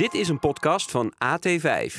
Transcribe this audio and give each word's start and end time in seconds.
Dit 0.00 0.14
is 0.14 0.28
een 0.28 0.38
podcast 0.38 0.90
van 0.90 1.12
AT5. 1.12 1.94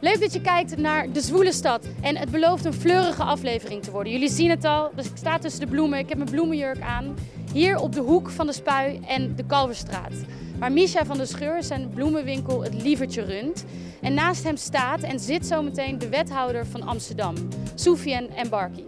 Leuk 0.00 0.20
dat 0.20 0.32
je 0.32 0.40
kijkt 0.42 0.76
naar 0.76 1.12
De 1.12 1.20
Zwoele 1.20 1.52
Stad. 1.52 1.88
En 2.00 2.16
het 2.16 2.30
belooft 2.30 2.64
een 2.64 2.74
fleurige 2.74 3.22
aflevering 3.22 3.82
te 3.82 3.90
worden. 3.90 4.12
Jullie 4.12 4.30
zien 4.30 4.50
het 4.50 4.64
al, 4.64 4.90
dus 4.94 5.06
ik 5.06 5.16
sta 5.16 5.38
tussen 5.38 5.60
de 5.60 5.66
bloemen. 5.66 5.98
Ik 5.98 6.08
heb 6.08 6.18
mijn 6.18 6.30
bloemenjurk 6.30 6.80
aan. 6.80 7.16
Hier 7.52 7.76
op 7.76 7.92
de 7.92 8.00
hoek 8.00 8.30
van 8.30 8.46
de 8.46 8.52
Spui 8.52 9.00
en 9.06 9.36
de 9.36 9.46
Kalverstraat. 9.46 10.12
Waar 10.58 10.72
Misha 10.72 11.04
van 11.04 11.18
de 11.18 11.26
Scheur 11.26 11.62
zijn 11.62 11.88
bloemenwinkel 11.88 12.62
Het 12.62 12.82
Lievertje 12.82 13.22
runt. 13.22 13.64
En 14.00 14.14
naast 14.14 14.44
hem 14.44 14.56
staat 14.56 15.02
en 15.02 15.20
zit 15.20 15.46
zometeen 15.46 15.98
de 15.98 16.08
wethouder 16.08 16.66
van 16.66 16.82
Amsterdam, 16.82 17.34
Soufiane 17.74 18.28
Embarki. 18.28 18.84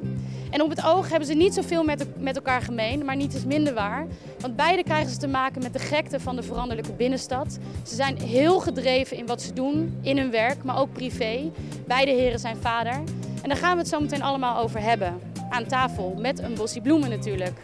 En 0.51 0.63
op 0.63 0.71
het 0.71 0.85
oog 0.85 1.09
hebben 1.09 1.29
ze 1.29 1.35
niet 1.35 1.55
zoveel 1.55 1.85
met, 1.85 2.07
met 2.19 2.37
elkaar 2.37 2.63
gemeen, 2.63 3.05
maar 3.05 3.17
niet 3.17 3.35
is 3.35 3.45
minder 3.45 3.75
waar. 3.75 4.07
Want 4.41 4.57
beide 4.57 4.83
krijgen 4.83 5.11
ze 5.11 5.19
te 5.19 5.29
maken 5.29 5.63
met 5.63 5.73
de 5.73 5.79
gekte 5.79 6.21
van 6.21 6.37
de 6.37 6.43
veranderlijke 6.43 6.93
binnenstad. 6.93 7.59
Ze 7.87 7.95
zijn 7.95 8.19
heel 8.19 8.61
gedreven 8.61 9.17
in 9.17 9.27
wat 9.27 9.43
ze 9.43 9.53
doen, 9.53 9.99
in 10.03 10.19
hun 10.19 10.31
werk, 10.31 10.65
maar 10.65 10.79
ook 10.79 10.93
privé. 10.93 11.51
Beide 11.87 12.11
heren 12.11 12.39
zijn 12.39 12.57
vader. 12.57 13.03
En 13.43 13.49
daar 13.49 13.57
gaan 13.57 13.73
we 13.73 13.79
het 13.79 13.89
zo 13.89 14.01
meteen 14.01 14.23
allemaal 14.23 14.63
over 14.63 14.81
hebben. 14.81 15.21
Aan 15.51 15.67
tafel, 15.67 16.15
met 16.19 16.39
een 16.39 16.55
bosje 16.55 16.81
bloemen 16.81 17.11
natuurlijk. 17.11 17.59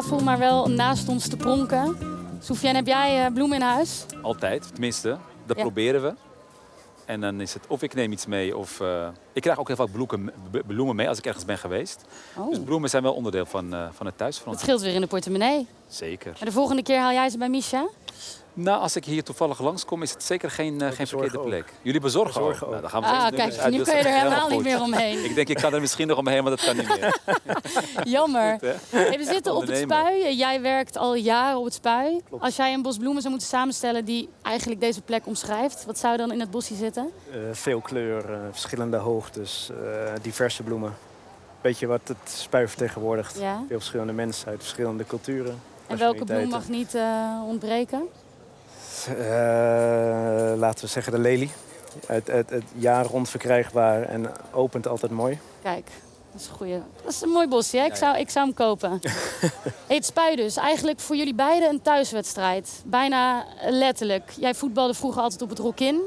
Tafel, 0.00 0.18
maar 0.20 0.38
wel 0.38 0.68
naast 0.68 1.08
ons 1.08 1.28
te 1.28 1.36
pronken. 1.36 1.96
Soufiane, 2.40 2.76
heb 2.76 2.86
jij 2.86 3.24
eh, 3.26 3.32
bloemen 3.32 3.56
in 3.56 3.62
huis? 3.62 4.04
Altijd, 4.22 4.68
tenminste. 4.72 5.16
Dat 5.46 5.56
Ja. 5.56 5.62
proberen 5.62 6.02
we. 6.02 6.14
En 7.04 7.20
dan 7.20 7.40
is 7.40 7.54
het 7.54 7.66
of 7.68 7.82
ik 7.82 7.94
neem 7.94 8.12
iets 8.12 8.26
mee 8.26 8.56
of... 8.56 8.80
eh, 8.80 9.08
ik 9.32 9.42
krijg 9.42 9.58
ook 9.58 9.66
heel 9.66 9.76
vaak 9.76 9.92
bloemen, 9.92 10.32
bloemen 10.66 10.96
mee 10.96 11.08
als 11.08 11.18
ik 11.18 11.26
ergens 11.26 11.44
ben 11.44 11.58
geweest. 11.58 12.04
Oh, 12.36 12.48
Dus 12.50 12.58
bloemen 12.60 12.90
zijn 12.90 13.02
wel 13.02 13.12
onderdeel 13.14 13.46
van, 13.46 13.74
eh, 13.74 13.86
van 13.92 14.06
het 14.06 14.18
thuisfront. 14.18 14.60
scheelt 14.60 14.80
weer 14.80 14.94
in 14.94 15.00
de 15.00 15.06
portemonnee. 15.06 15.66
Zeker. 15.86 16.30
Maar 16.32 16.44
de 16.48 16.52
volgende 16.52 16.82
keer 16.82 16.98
haal 16.98 17.12
jij 17.12 17.28
ze 17.28 17.38
bij 17.38 17.48
Misha? 17.48 17.88
Nou, 18.60 18.80
als 18.80 18.96
ik 18.96 19.04
hier 19.04 19.24
toevallig 19.24 19.60
langskom 19.60 20.02
is 20.02 20.10
het 20.10 20.22
zeker 20.22 20.50
geen, 20.50 20.80
eh, 20.80 20.90
geen 20.90 21.06
verkeerde 21.06 21.38
ook. 21.38 21.44
plek. 21.44 21.72
Jullie 21.82 22.00
bezorgen, 22.00 22.40
Bezorgen 22.40 22.66
ook. 22.66 22.70
Nou, 22.70 22.82
dan 22.82 22.90
gaan 22.90 23.00
we 23.00 23.06
Ah, 23.08 23.28
kijk, 23.28 23.58
uit, 23.58 23.70
nu 23.70 23.78
dus 23.78 23.88
kun 23.88 23.96
je 23.96 24.02
er 24.02 24.18
helemaal 24.18 24.48
niet 24.48 24.62
meer 24.62 24.80
omheen. 24.80 25.24
Ik 25.24 25.34
denk, 25.34 25.48
ik 25.48 25.56
kan 25.56 25.74
er 25.74 25.80
misschien 25.80 26.06
nog 26.06 26.18
omheen, 26.18 26.42
maar 26.42 26.56
dat 26.56 26.64
kan 26.64 26.76
niet 26.76 26.88
meer. 26.88 27.20
Jammer. 28.14 28.50
Goed? 28.50 28.68
Hey, 28.90 29.18
we 29.18 29.24
zitten 29.24 29.54
op 29.54 29.66
het 29.66 29.76
spui. 29.76 30.36
Jij 30.36 30.60
werkt 30.60 30.96
al 30.96 31.14
jaren 31.14 31.58
op 31.58 31.64
het 31.64 31.74
spui. 31.74 32.20
Als 32.38 32.56
jij 32.56 32.72
een 32.72 32.82
bos 32.82 32.96
bloemen 32.96 33.20
zou 33.20 33.32
moeten 33.34 33.50
samenstellen 33.50 34.04
die 34.04 34.28
eigenlijk 34.42 34.80
deze 34.80 35.02
plek 35.02 35.26
omschrijft, 35.26 35.84
wat 35.84 35.98
zou 35.98 36.16
dan 36.16 36.32
in 36.32 36.40
het 36.40 36.50
bosje 36.50 36.74
zitten? 36.74 37.10
Eh, 37.30 37.38
veel 37.52 37.80
kleur, 37.80 38.32
eh, 38.32 38.38
verschillende 38.50 38.96
hoogtes, 38.96 39.70
eh, 39.70 40.12
diverse 40.22 40.62
bloemen. 40.62 40.96
Weet 41.60 41.78
je 41.78 41.86
wat 41.86 42.00
het 42.04 42.16
spui 42.24 42.68
vertegenwoordigt? 42.68 43.38
Ja. 43.40 43.62
Veel 43.68 43.78
verschillende 43.78 44.12
mensen 44.12 44.48
uit 44.48 44.58
verschillende 44.58 45.06
culturen. 45.06 45.60
En 45.86 45.98
welke 45.98 46.24
bloem 46.24 46.48
mag 46.48 46.68
niet 46.68 46.94
eh, 46.94 47.42
ontbreken? 47.46 48.08
Eh, 49.16 50.58
laten 50.58 50.84
we 50.84 50.90
zeggen 50.90 51.12
de 51.12 51.18
lelie. 51.18 51.50
Het, 52.06 52.26
het, 52.26 52.50
het 52.50 52.64
jaar 52.74 53.04
rond 53.04 53.28
verkrijgbaar 53.28 54.02
en 54.02 54.30
opent 54.52 54.88
altijd 54.88 55.12
mooi. 55.12 55.38
Kijk, 55.62 55.86
dat 56.32 56.40
is 56.40 56.46
een 56.48 56.54
goeie. 56.54 56.82
Dat 57.04 57.12
is 57.12 57.20
een 57.20 57.28
mooi 57.28 57.48
bosje, 57.48 57.76
hè? 57.78 57.84
Ik, 57.84 57.94
zou, 57.94 58.18
ik 58.18 58.30
zou 58.30 58.46
hem 58.46 58.54
kopen. 58.54 58.90
hey, 59.86 59.96
het 59.96 60.04
spui 60.04 60.36
dus. 60.36 60.56
Eigenlijk 60.56 61.00
voor 61.00 61.16
jullie 61.16 61.34
beiden 61.34 61.68
een 61.68 61.82
thuiswedstrijd. 61.82 62.82
Bijna 62.84 63.44
letterlijk. 63.68 64.30
Jij 64.36 64.54
voetbalde 64.54 64.94
vroeger 64.94 65.22
altijd 65.22 65.42
op 65.42 65.48
het 65.48 65.58
Rokin. 65.58 66.00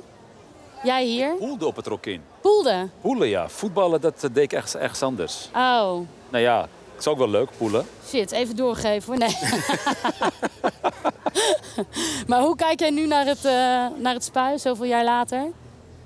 Jij 0.83 1.05
hier. 1.05 1.35
Poelde 1.35 1.65
op 1.65 1.75
het 1.75 1.87
rokin. 1.87 2.21
Poelde. 2.41 2.87
Poelen, 3.01 3.27
ja. 3.27 3.49
Voetballen, 3.49 4.01
dat 4.01 4.19
deed 4.19 4.37
ik 4.37 4.53
ergens, 4.53 4.75
ergens 4.75 5.01
anders. 5.01 5.49
Oh, 5.55 5.99
Nou 6.29 6.43
ja, 6.43 6.67
is 7.01 7.07
ook 7.07 7.17
wel 7.17 7.29
leuk, 7.29 7.49
poelen. 7.57 7.85
shit. 8.07 8.31
Even 8.31 8.55
doorgeven 8.55 9.07
hoor. 9.07 9.17
Nee. 9.17 9.37
maar 12.27 12.41
hoe 12.41 12.55
kijk 12.55 12.79
jij 12.79 12.89
nu 12.89 13.07
naar 13.07 13.25
het, 13.25 13.45
eh, 13.45 13.51
naar 13.97 14.13
het 14.13 14.23
spui, 14.23 14.59
zoveel 14.59 14.85
jaar 14.85 15.03
later? 15.03 15.47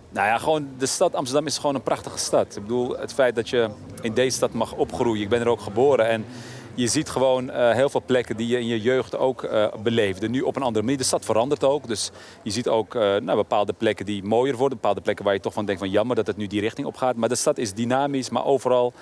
Nou 0.09 0.27
ja, 0.27 0.37
gewoon 0.37 0.67
de 0.77 0.85
stad 0.85 1.15
Amsterdam 1.15 1.45
is 1.45 1.57
gewoon 1.57 1.75
een 1.75 1.83
prachtige 1.83 2.17
stad. 2.17 2.55
Ik 2.55 2.61
bedoel, 2.61 2.97
het 2.97 3.13
feit 3.13 3.35
dat 3.35 3.49
je 3.49 3.69
in 4.01 4.13
deze 4.13 4.35
stad 4.35 4.53
mag 4.53 4.73
opgroeien. 4.73 5.23
Ik 5.23 5.29
ben 5.29 5.41
er 5.41 5.47
ook 5.47 5.61
geboren 5.61 6.07
en 6.07 6.25
je 6.73 6.87
ziet 6.87 7.09
gewoon 7.09 7.49
eh, 7.49 7.71
heel 7.71 7.89
veel 7.89 8.03
plekken 8.05 8.37
die 8.37 8.47
je 8.47 8.59
in 8.59 8.67
je 8.67 8.81
jeugd 8.81 9.17
ook 9.17 9.43
eh, 9.43 9.67
beleefde. 9.83 10.29
Nu 10.29 10.41
op 10.41 10.55
een 10.55 10.61
andere 10.61 10.83
manier. 10.83 10.99
De 10.99 11.05
stad 11.05 11.25
verandert 11.25 11.63
ook. 11.63 11.87
Dus 11.87 12.11
je 12.43 12.51
ziet 12.51 12.67
ook 12.67 12.93
nou, 12.93 13.35
bepaalde 13.35 13.73
plekken 13.73 14.05
die 14.05 14.23
mooier 14.23 14.55
worden. 14.55 14.77
Bepaalde 14.77 15.01
plekken 15.01 15.25
waar 15.25 15.33
je 15.33 15.39
toch 15.39 15.53
van 15.53 15.65
denkt 15.65 15.81
van 15.81 15.89
jammer 15.89 16.15
dat 16.15 16.27
het 16.27 16.37
nu 16.37 16.47
die 16.47 16.61
richting 16.61 16.87
op 16.87 16.97
gaat. 16.97 17.15
Maar 17.15 17.29
de 17.29 17.35
stad 17.35 17.57
is 17.57 17.73
dynamisch, 17.73 18.29
maar 18.29 18.45
overal... 18.45 18.93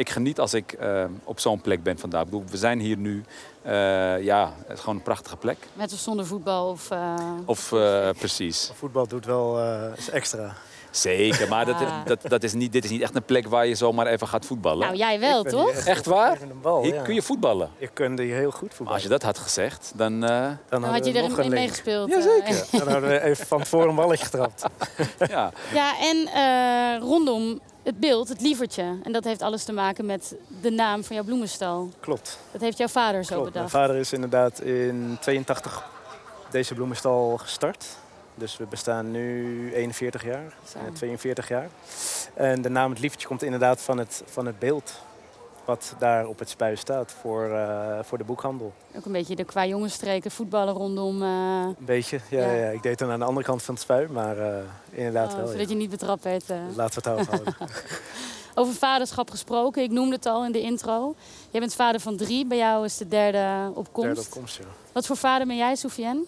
Ik 0.00 0.10
geniet 0.10 0.40
als 0.40 0.54
ik 0.54 0.72
eh, 0.72 1.04
op 1.24 1.40
zo'n 1.40 1.60
plek 1.60 1.82
ben 1.82 1.98
vandaag. 1.98 2.20
Ik 2.22 2.30
bedoel, 2.30 2.44
we 2.50 2.56
zijn 2.56 2.80
hier 2.80 2.96
nu. 2.96 3.24
eh, 3.62 3.72
ja, 4.22 4.52
het 4.66 4.76
is 4.76 4.80
gewoon 4.80 4.96
een 4.96 5.02
prachtige 5.02 5.36
plek. 5.36 5.56
Met 5.72 5.92
of 5.92 5.98
zonder 5.98 6.26
voetbal? 6.26 6.68
Of, 6.70 6.90
eh, 6.90 7.14
Of 7.44 7.72
eh, 7.72 8.08
precies. 8.18 8.70
Voetbal 8.74 9.06
doet 9.06 9.24
wel 9.26 9.58
eh, 9.60 9.96
is 9.96 10.10
extra. 10.10 10.54
Zeker, 10.90 11.48
maar 11.48 11.64
dat, 11.66 11.74
Ah. 11.74 12.04
dat, 12.04 12.18
dat 12.22 12.42
is 12.42 12.52
niet, 12.52 12.72
dit 12.72 12.84
is 12.84 12.90
niet 12.90 13.02
echt 13.02 13.14
een 13.14 13.22
plek 13.22 13.46
waar 13.48 13.66
je 13.66 13.74
zomaar 13.74 14.06
even 14.06 14.28
gaat 14.28 14.46
voetballen. 14.46 14.86
Nou, 14.86 14.96
jij 14.98 15.20
wel, 15.20 15.42
toch? 15.44 15.70
echt 15.70 15.86
Echt 15.86 16.06
waar? 16.06 16.38
bal, 16.62 16.82
Hier 16.82 16.94
ja. 16.94 17.02
kun 17.02 17.14
je 17.14 17.22
voetballen. 17.22 17.70
Ik 17.78 17.90
kun 17.92 18.20
hier 18.20 18.34
heel 18.36 18.50
goed 18.50 18.60
Maar 18.60 18.68
voetballen. 18.70 18.92
als 18.92 19.02
je 19.02 19.08
dat 19.08 19.22
had 19.22 19.38
gezegd, 19.38 19.92
dan... 19.96 20.12
eh, 20.24 20.28
Dan, 20.28 20.56
Dan 20.68 20.82
had 20.82 20.92
hadden 20.92 21.12
je 21.12 21.18
een 21.22 21.34
link. 21.38 21.50
meegespeeld. 21.50 22.08
Jazeker. 22.10 22.66
Dan 22.78 22.88
hadden 22.88 23.10
we 23.10 23.20
even 23.22 23.46
van 23.46 23.62
tevoren 23.62 23.88
een 23.88 23.94
balletje 23.94 24.24
getrapt. 24.24 24.64
ja. 25.30 25.52
Ja, 25.72 25.92
en 26.00 26.26
eh, 26.26 27.00
rondom 27.08 27.60
het 27.82 28.00
beeld, 28.00 28.28
het 28.28 28.40
lievertje. 28.40 28.98
En 29.02 29.12
dat 29.12 29.24
heeft 29.24 29.42
alles 29.42 29.64
te 29.64 29.72
maken 29.72 30.06
met 30.06 30.34
de 30.60 30.70
naam 30.70 31.04
van 31.04 31.16
jouw 31.16 31.24
bloemenstal. 31.24 31.90
Klopt. 32.00 32.38
Dat 32.52 32.60
heeft 32.60 32.78
jouw 32.78 32.88
vader 32.88 33.24
zo 33.24 33.34
Klopt. 33.34 33.42
Mijn 33.54 33.64
bedacht. 33.66 33.84
vader 33.84 33.96
is 33.96 34.12
inderdaad 34.12 34.60
in 34.60 35.16
82 35.20 35.84
deze 36.50 36.74
bloemenstal 36.74 37.36
gestart. 37.38 37.86
Dus 38.34 38.56
we 38.56 38.64
bestaan 38.66 39.10
nu 39.10 39.72
41 39.74 40.24
jaar, 40.24 40.52
Zo. 40.72 40.78
eh, 40.78 40.84
42 40.94 41.48
jaar. 41.48 41.68
En 42.34 42.62
de 42.62 42.68
naam 42.68 42.90
Het 42.90 43.00
Lievertje 43.00 43.28
komt 43.28 43.42
inderdaad 43.42 43.80
van 43.80 43.98
het, 43.98 44.22
van 44.26 44.46
het 44.46 44.58
beeld 44.58 44.92
wat 45.70 45.94
daar 45.98 46.26
op 46.26 46.38
het 46.38 46.48
spui 46.48 46.76
staat 46.76 47.12
voor, 47.20 47.50
eh, 47.50 47.98
voor 48.02 48.18
de 48.18 48.24
boekhandel. 48.24 48.72
Ook 48.96 49.04
een 49.04 49.12
beetje 49.12 49.36
de 49.36 49.44
qua 49.44 49.66
jongensstreken, 49.66 50.30
voetballen 50.30 50.74
rondom. 50.74 51.22
eh, 51.22 51.28
Een 51.28 51.74
beetje, 51.78 52.20
ja, 52.30 52.38
Ja. 52.40 52.52
ja. 52.52 52.68
ik 52.70 52.82
deed 52.82 53.00
het 53.00 53.08
aan 53.10 53.18
de 53.18 53.24
andere 53.24 53.46
kant 53.46 53.62
van 53.62 53.74
het 53.74 53.82
spui, 53.82 54.08
maar 54.08 54.38
eh, 54.38 54.58
inderdaad 54.90 55.30
oh, 55.30 55.36
wel. 55.36 55.46
zodat 55.46 55.62
Ja. 55.62 55.68
je 55.68 55.74
niet 55.74 55.90
betrapt 55.90 56.24
werd. 56.24 56.44
Laten 56.76 57.02
we 57.02 57.10
het 57.10 57.18
overhouden. 57.20 57.54
Over 58.54 58.74
vaderschap 58.74 59.30
gesproken, 59.30 59.82
ik 59.82 59.90
noemde 59.90 60.14
het 60.14 60.26
al 60.26 60.44
in 60.44 60.52
de 60.52 60.60
intro. 60.60 61.14
Jij 61.50 61.60
bent 61.60 61.74
vader 61.74 62.00
van 62.00 62.16
drie, 62.16 62.46
bij 62.46 62.58
jou 62.58 62.84
is 62.84 62.96
de 62.96 63.08
derde 63.08 63.70
op 63.74 63.92
komst. 63.92 64.06
Derde 64.14 64.20
opkomst, 64.20 64.56
ja. 64.56 64.64
Wat 64.92 65.06
voor 65.06 65.16
vader 65.16 65.46
ben 65.46 65.56
jij, 65.56 65.74
Soufiane? 65.76 66.24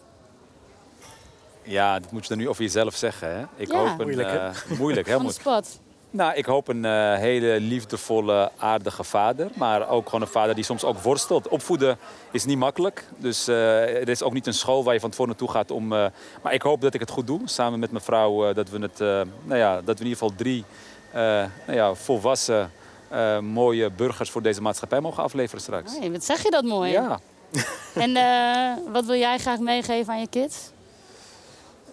ja, 1.63 1.99
dat 1.99 2.13
moet 2.13 2.23
je 2.23 2.29
dan 2.29 2.39
nu 2.39 2.49
over 2.49 2.63
jezelf 2.63 2.95
zeggen. 2.95 3.37
Hè? 3.39 3.45
Ik 3.57 3.73
Ja. 3.73 3.79
hoop 3.79 3.99
een, 3.99 4.07
Moeilijk, 4.07 4.29
hè? 4.31 4.75
moeilijk, 4.79 5.07
heel 5.07 5.17
Van 5.21 5.27
de 5.27 5.33
moeilijk. 5.45 5.67
Nou, 6.15 6.35
ik 6.35 6.45
hoop 6.45 6.69
een 6.69 6.85
eh, 6.85 7.15
hele 7.17 7.61
liefdevolle, 7.61 8.51
aardige 8.59 9.05
vader. 9.05 9.49
Maar 9.55 9.89
ook 9.89 10.05
gewoon 10.05 10.21
een 10.21 10.27
vader 10.33 10.55
die 10.55 10.65
soms 10.65 10.85
ook 10.85 10.99
worstelt. 10.99 11.49
Opvoeden 11.49 11.99
is 12.31 12.45
niet 12.45 12.59
makkelijk. 12.59 13.05
Dus 13.17 13.49
eh, 13.49 13.81
er 14.01 14.09
is 14.09 14.23
ook 14.23 14.33
niet 14.33 14.47
een 14.47 14.55
school 14.55 14.85
waar 14.85 14.95
je 14.95 15.01
van 15.01 15.11
tevoren 15.11 15.31
naartoe 15.31 15.51
gaat 15.51 15.71
om... 15.71 15.93
eh, 15.93 16.07
maar 16.43 16.53
ik 16.55 16.63
hoop 16.63 16.81
dat 16.81 16.95
ik 16.95 17.01
het 17.01 17.11
goed 17.11 17.27
doe. 17.27 17.41
Samen 17.45 17.79
met 17.79 17.91
mijn 17.91 18.05
vrouw. 18.05 18.49
eh, 18.49 18.55
dat, 18.55 18.69
we 18.71 18.79
het, 18.79 19.01
eh, 19.01 19.07
nou 19.45 19.59
ja, 19.59 19.75
dat 19.75 19.99
we 19.99 20.05
in 20.05 20.11
ieder 20.11 20.19
geval 20.19 20.33
drie 20.37 20.65
eh, 21.11 21.21
nou 21.67 21.79
ja, 21.79 21.95
volwassen, 21.95 22.71
eh, 23.09 23.39
mooie 23.39 23.91
burgers 23.91 24.31
voor 24.31 24.43
deze 24.43 24.63
maatschappij 24.63 25.01
mogen 25.01 25.23
afleveren 25.23 25.61
straks. 25.63 25.99
Hey, 25.99 26.11
wat 26.11 26.25
zeg 26.25 26.43
je 26.43 26.51
dat 26.51 26.65
mooi. 26.65 26.91
Ja. 26.93 27.21
En 27.95 28.17
eh, 28.17 28.93
wat 28.93 29.05
wil 29.05 29.17
jij 29.17 29.39
graag 29.39 29.59
meegeven 29.59 30.13
aan 30.13 30.21
je 30.21 30.29
kids? 30.29 30.57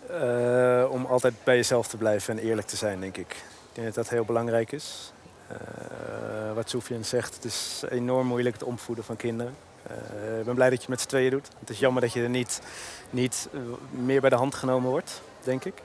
Eh, 0.10 0.86
om 0.92 1.06
altijd 1.06 1.33
bij 1.44 1.56
jezelf 1.56 1.88
te 1.88 1.98
blijven 1.98 2.38
en 2.38 2.44
eerlijk 2.44 2.68
te 2.68 2.75
zijn, 2.75 3.00
denk 3.00 3.18
ik. 3.18 3.36
Ik 3.69 3.75
denk 3.75 3.88
dat 3.88 3.95
dat 3.95 4.10
heel 4.10 4.25
belangrijk 4.25 4.71
is. 4.71 5.13
Eh, 5.48 6.54
wat 6.54 6.69
Soufiane 6.69 7.04
zegt, 7.04 7.36
het 7.36 7.45
is 7.45 7.83
enorm 7.89 8.27
moeilijk 8.27 8.56
het 8.56 8.63
opvoeden 8.63 9.04
van 9.04 9.16
kinderen. 9.16 9.56
Eh, 9.83 10.39
ik 10.39 10.45
ben 10.45 10.56
blij 10.56 10.69
dat 10.69 10.77
je 10.77 10.81
het 10.81 10.89
met 10.89 11.01
z'n 11.01 11.07
tweeën 11.07 11.31
doet. 11.31 11.48
Het 11.60 11.69
is 11.69 11.80
jammer 11.80 12.01
dat 12.01 12.13
je 12.13 12.24
er 12.24 12.30
niet, 12.30 12.62
niet 13.10 13.50
eh, 13.54 13.60
meer 13.89 14.21
bij 14.21 14.30
de 14.30 14.36
hand 14.36 14.56
genomen 14.56 14.89
wordt, 14.89 15.21
denk 15.44 15.66
ik. 15.66 15.81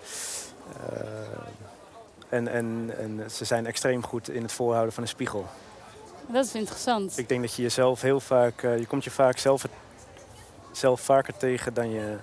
En, 2.29 2.49
en, 2.49 2.95
en 2.99 3.31
ze 3.31 3.45
zijn 3.45 3.67
extreem 3.67 4.05
goed 4.05 4.31
in 4.31 4.43
het 4.43 4.53
voorhouden 4.53 4.95
van 4.95 5.03
een 5.03 5.09
spiegel. 5.09 5.47
Dat 6.29 6.45
is 6.45 6.55
interessant. 6.55 7.19
Ik 7.19 7.29
denk 7.29 7.41
dat 7.41 7.55
je 7.55 7.63
jezelf 7.63 8.01
heel 8.01 8.21
vaak, 8.21 8.63
uh, 8.63 8.79
je 8.79 8.87
komt 8.87 9.05
je 9.05 9.11
vaak 9.11 9.39
zelf, 9.39 9.67
zelf 10.73 11.01
vaker 11.01 11.37
tegen 11.37 11.75
dan 11.75 11.91
je 11.91 12.17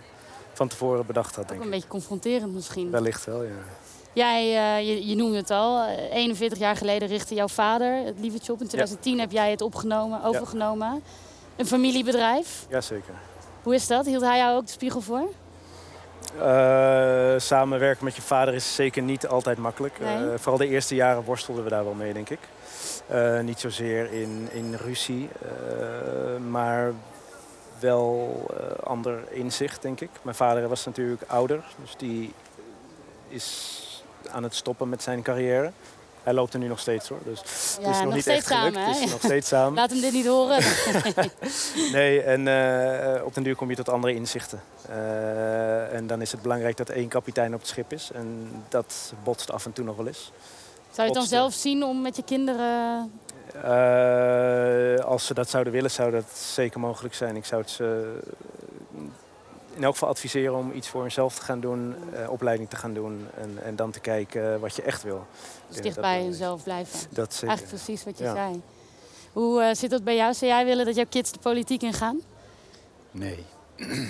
van 0.53 0.67
tevoren 0.67 1.05
bedacht 1.05 1.35
had. 1.35 1.43
Ook 1.43 1.49
denk 1.49 1.59
een 1.59 1.67
ik. 1.67 1.73
beetje 1.73 1.87
confronterend 1.87 2.53
misschien. 2.53 2.91
Wellicht 2.91 3.25
wel, 3.25 3.43
ja. 3.43 3.49
Jij, 4.13 4.45
uh, 4.45 4.87
je, 4.87 5.07
je, 5.07 5.15
noemde 5.15 5.37
het 5.37 5.49
al, 5.49 5.85
41 6.11 6.59
jaar 6.59 6.75
geleden 6.75 7.07
richtte 7.07 7.35
jouw 7.35 7.47
vader 7.47 8.05
het 8.05 8.19
Lievertje 8.19 8.51
op. 8.53 8.61
In 8.61 8.67
2010 8.67 9.15
ja. 9.15 9.21
heb 9.21 9.31
jij 9.31 9.51
het 9.51 9.61
opgenomen, 9.61 10.23
overgenomen. 10.23 10.87
Ja. 10.87 10.99
Een 11.55 11.65
familiebedrijf. 11.65 12.65
Jazeker. 12.69 13.13
Hoe 13.63 13.73
is 13.73 13.87
dat? 13.87 14.05
Hield 14.05 14.21
hij 14.21 14.37
jou 14.37 14.55
ook 14.55 14.65
de 14.65 14.71
spiegel 14.71 15.01
voor? 15.01 15.23
Uh, 16.35 17.33
samenwerken 17.37 18.05
met 18.05 18.15
je 18.15 18.21
vader 18.21 18.53
is 18.53 18.75
zeker 18.75 19.01
niet 19.01 19.27
altijd 19.27 19.57
makkelijk. 19.57 19.99
Nee. 19.99 20.17
Uh, 20.17 20.31
vooral 20.35 20.57
de 20.57 20.67
eerste 20.67 20.95
jaren 20.95 21.23
worstelden 21.23 21.63
we 21.63 21.69
daar 21.69 21.83
wel 21.83 21.93
mee, 21.93 22.13
denk 22.13 22.29
ik. 22.29 22.39
Niet 23.41 23.59
zozeer 23.59 24.11
in, 24.11 24.49
in 24.51 24.73
ruzie, 24.73 25.29
maar 26.49 26.93
wel 27.79 28.45
ander 28.83 29.23
inzicht, 29.29 29.81
denk 29.81 30.01
ik. 30.01 30.09
Mijn 30.21 30.35
vader 30.35 30.67
was 30.67 30.85
natuurlijk 30.85 31.21
ouder, 31.27 31.63
dus 31.81 31.95
die 31.97 32.33
is 33.27 33.90
aan 34.29 34.44
het 34.44 34.56
stoppen 34.56 34.89
met 34.89 35.03
zijn 35.03 35.21
carrière. 35.21 35.71
Hij 36.23 36.33
loopt 36.33 36.53
er 36.53 36.59
nu 36.59 36.68
nog 36.68 36.79
steeds 36.79 37.09
hoor. 37.09 37.19
Dus 37.23 37.39
ja, 37.39 37.88
het 37.88 37.95
is 37.95 37.97
nog, 37.97 38.03
nog 38.03 38.13
niet 38.13 38.27
echt 38.27 38.47
gelukt. 38.47 38.75
samen, 38.75 39.09
nog 39.09 39.19
steeds 39.19 39.47
samen. 39.47 39.73
Laat 39.81 39.89
hem 39.89 40.01
dit 40.01 40.13
niet 40.13 40.25
horen. 40.25 40.63
nee, 41.97 42.21
en 42.21 42.47
uh, 42.47 43.25
op 43.25 43.33
den 43.33 43.44
duur 43.44 43.56
kom 43.56 43.69
je 43.69 43.75
tot 43.75 43.89
andere 43.89 44.13
inzichten. 44.13 44.62
Uh, 44.89 45.94
en 45.94 46.07
dan 46.07 46.21
is 46.21 46.31
het 46.31 46.41
belangrijk 46.41 46.77
dat 46.77 46.89
één 46.89 47.07
kapitein 47.07 47.53
op 47.53 47.59
het 47.59 47.69
schip 47.69 47.94
is. 47.94 48.09
En 48.13 48.51
dat 48.69 49.13
botst 49.23 49.51
af 49.51 49.65
en 49.65 49.73
toe 49.73 49.85
nog 49.85 49.95
wel 49.95 50.07
eens. 50.07 50.31
Zou 50.91 51.07
je 51.07 51.13
het 51.13 51.13
dan 51.13 51.39
zelf 51.39 51.53
zien 51.53 51.83
om 51.83 52.01
met 52.01 52.15
je 52.15 52.24
kinderen... 52.24 53.12
Uh, 53.56 55.06
als 55.06 55.25
ze 55.25 55.33
dat 55.33 55.50
zouden 55.50 55.74
willen, 55.74 55.91
zou 55.91 56.12
dat 56.12 56.38
zeker 56.38 56.79
mogelijk 56.79 57.13
zijn. 57.13 57.35
Ik 57.35 57.45
zou 57.45 57.62
het 57.62 57.69
ze 57.69 58.19
in 59.75 59.83
elk 59.83 59.94
geval 59.94 60.09
adviseren 60.09 60.56
om 60.56 60.71
iets 60.71 60.88
voor 60.88 61.03
jezelf 61.03 61.35
te 61.35 61.41
gaan 61.41 61.59
doen, 61.59 61.95
uh, 62.13 62.29
opleiding 62.29 62.69
te 62.69 62.75
gaan 62.75 62.94
doen 62.94 63.27
en, 63.38 63.63
en 63.63 63.75
dan 63.75 63.91
te 63.91 64.00
kijken 64.00 64.59
wat 64.59 64.75
je 64.75 64.81
echt 64.81 65.03
wil. 65.03 65.25
Dus 65.68 65.81
dicht 65.81 66.00
bij 66.00 66.25
jezelf 66.25 66.63
blijven. 66.63 67.00
Dat 67.09 67.33
zeker. 67.33 67.47
Eigenlijk 67.47 67.83
precies 67.83 68.03
wat 68.03 68.18
je 68.18 68.23
ja. 68.23 68.33
zei. 68.33 68.62
Hoe 69.33 69.62
uh, 69.62 69.73
zit 69.73 69.89
dat 69.89 70.03
bij 70.03 70.15
jou? 70.15 70.33
Zou 70.33 70.51
jij 70.51 70.65
willen 70.65 70.85
dat 70.85 70.95
jouw 70.95 71.06
kids 71.09 71.31
de 71.31 71.39
politiek 71.39 71.81
ingaan? 71.81 72.21
Nee. 73.12 73.45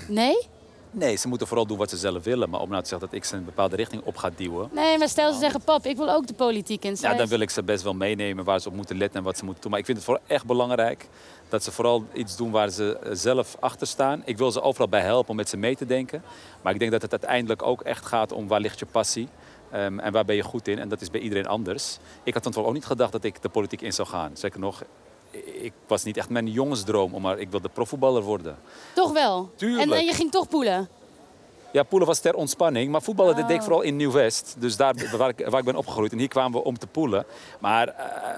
Nee? 0.07 0.47
Nee, 0.91 1.15
ze 1.15 1.27
moeten 1.27 1.47
vooral 1.47 1.65
doen 1.65 1.77
wat 1.77 1.89
ze 1.89 1.97
zelf 1.97 2.23
willen. 2.23 2.49
Maar 2.49 2.59
om 2.59 2.69
nou 2.69 2.81
te 2.81 2.89
zeggen 2.89 3.07
dat 3.07 3.17
ik 3.17 3.25
ze 3.25 3.35
een 3.35 3.45
bepaalde 3.45 3.75
richting 3.75 4.01
op 4.05 4.17
ga 4.17 4.29
duwen... 4.35 4.69
Nee, 4.71 4.97
maar 4.97 5.09
stel 5.09 5.33
ze 5.33 5.39
zeggen, 5.39 5.61
pap, 5.61 5.85
ik 5.85 5.97
wil 5.97 6.09
ook 6.09 6.27
de 6.27 6.33
politiek 6.33 6.83
in. 6.83 6.97
Ja, 6.99 7.13
dan 7.13 7.27
wil 7.27 7.39
ik 7.39 7.49
ze 7.49 7.63
best 7.63 7.83
wel 7.83 7.93
meenemen 7.93 8.43
waar 8.43 8.59
ze 8.59 8.67
op 8.67 8.75
moeten 8.75 8.97
letten 8.97 9.19
en 9.19 9.25
wat 9.25 9.37
ze 9.37 9.43
moeten 9.43 9.61
doen. 9.61 9.71
Maar 9.71 9.79
ik 9.79 9.85
vind 9.85 9.97
het 9.97 10.05
vooral 10.05 10.23
echt 10.27 10.45
belangrijk 10.45 11.07
dat 11.49 11.63
ze 11.63 11.71
vooral 11.71 12.05
iets 12.13 12.35
doen 12.35 12.51
waar 12.51 12.69
ze 12.69 12.99
zelf 13.11 13.57
achter 13.59 13.87
staan. 13.87 14.21
Ik 14.25 14.37
wil 14.37 14.51
ze 14.51 14.61
overal 14.61 14.89
bij 14.89 15.01
helpen 15.01 15.29
om 15.29 15.35
met 15.35 15.49
ze 15.49 15.57
mee 15.57 15.75
te 15.75 15.85
denken. 15.85 16.23
Maar 16.61 16.73
ik 16.73 16.79
denk 16.79 16.91
dat 16.91 17.01
het 17.01 17.11
uiteindelijk 17.11 17.63
ook 17.63 17.81
echt 17.81 18.05
gaat 18.05 18.31
om 18.31 18.47
waar 18.47 18.59
ligt 18.59 18.79
je 18.79 18.85
passie. 18.85 19.27
Um, 19.73 19.99
en 19.99 20.11
waar 20.11 20.25
ben 20.25 20.35
je 20.35 20.43
goed 20.43 20.67
in? 20.67 20.79
En 20.79 20.89
dat 20.89 21.01
is 21.01 21.09
bij 21.09 21.21
iedereen 21.21 21.47
anders. 21.47 21.97
Ik 22.23 22.33
had 22.33 22.47
van 22.51 22.65
ook 22.65 22.73
niet 22.73 22.85
gedacht 22.85 23.11
dat 23.11 23.23
ik 23.23 23.41
de 23.41 23.49
politiek 23.49 23.81
in 23.81 23.93
zou 23.93 24.07
gaan. 24.07 24.31
Zeker 24.33 24.59
nog, 24.59 24.83
ik 25.61 25.73
was 25.87 26.03
niet 26.03 26.17
echt 26.17 26.29
mijn 26.29 26.47
jongensdroom, 26.47 27.21
maar 27.21 27.39
ik 27.39 27.49
wilde 27.49 27.69
profvoetballer 27.69 28.21
worden. 28.21 28.57
Toch 28.93 29.11
wel? 29.11 29.49
Tuurlijk. 29.55 29.91
En, 29.91 29.97
en 29.97 30.05
je 30.05 30.13
ging 30.13 30.31
toch 30.31 30.47
poelen? 30.47 30.89
Ja, 31.71 31.83
poelen 31.83 32.07
was 32.07 32.19
ter 32.19 32.35
ontspanning. 32.35 32.91
Maar 32.91 33.01
voetballen 33.01 33.37
oh. 33.37 33.47
deed 33.47 33.55
ik 33.55 33.61
vooral 33.61 33.81
in 33.81 33.95
Nieuw-West. 33.95 34.55
Dus 34.57 34.77
daar 34.77 34.95
waar 35.17 35.29
ik, 35.29 35.45
waar 35.49 35.59
ik 35.59 35.65
ben 35.65 35.75
opgegroeid. 35.75 36.11
En 36.11 36.17
hier 36.17 36.27
kwamen 36.27 36.59
we 36.59 36.65
om 36.65 36.77
te 36.77 36.87
poelen. 36.87 37.25
Maar 37.59 37.87
uh, 37.87 37.93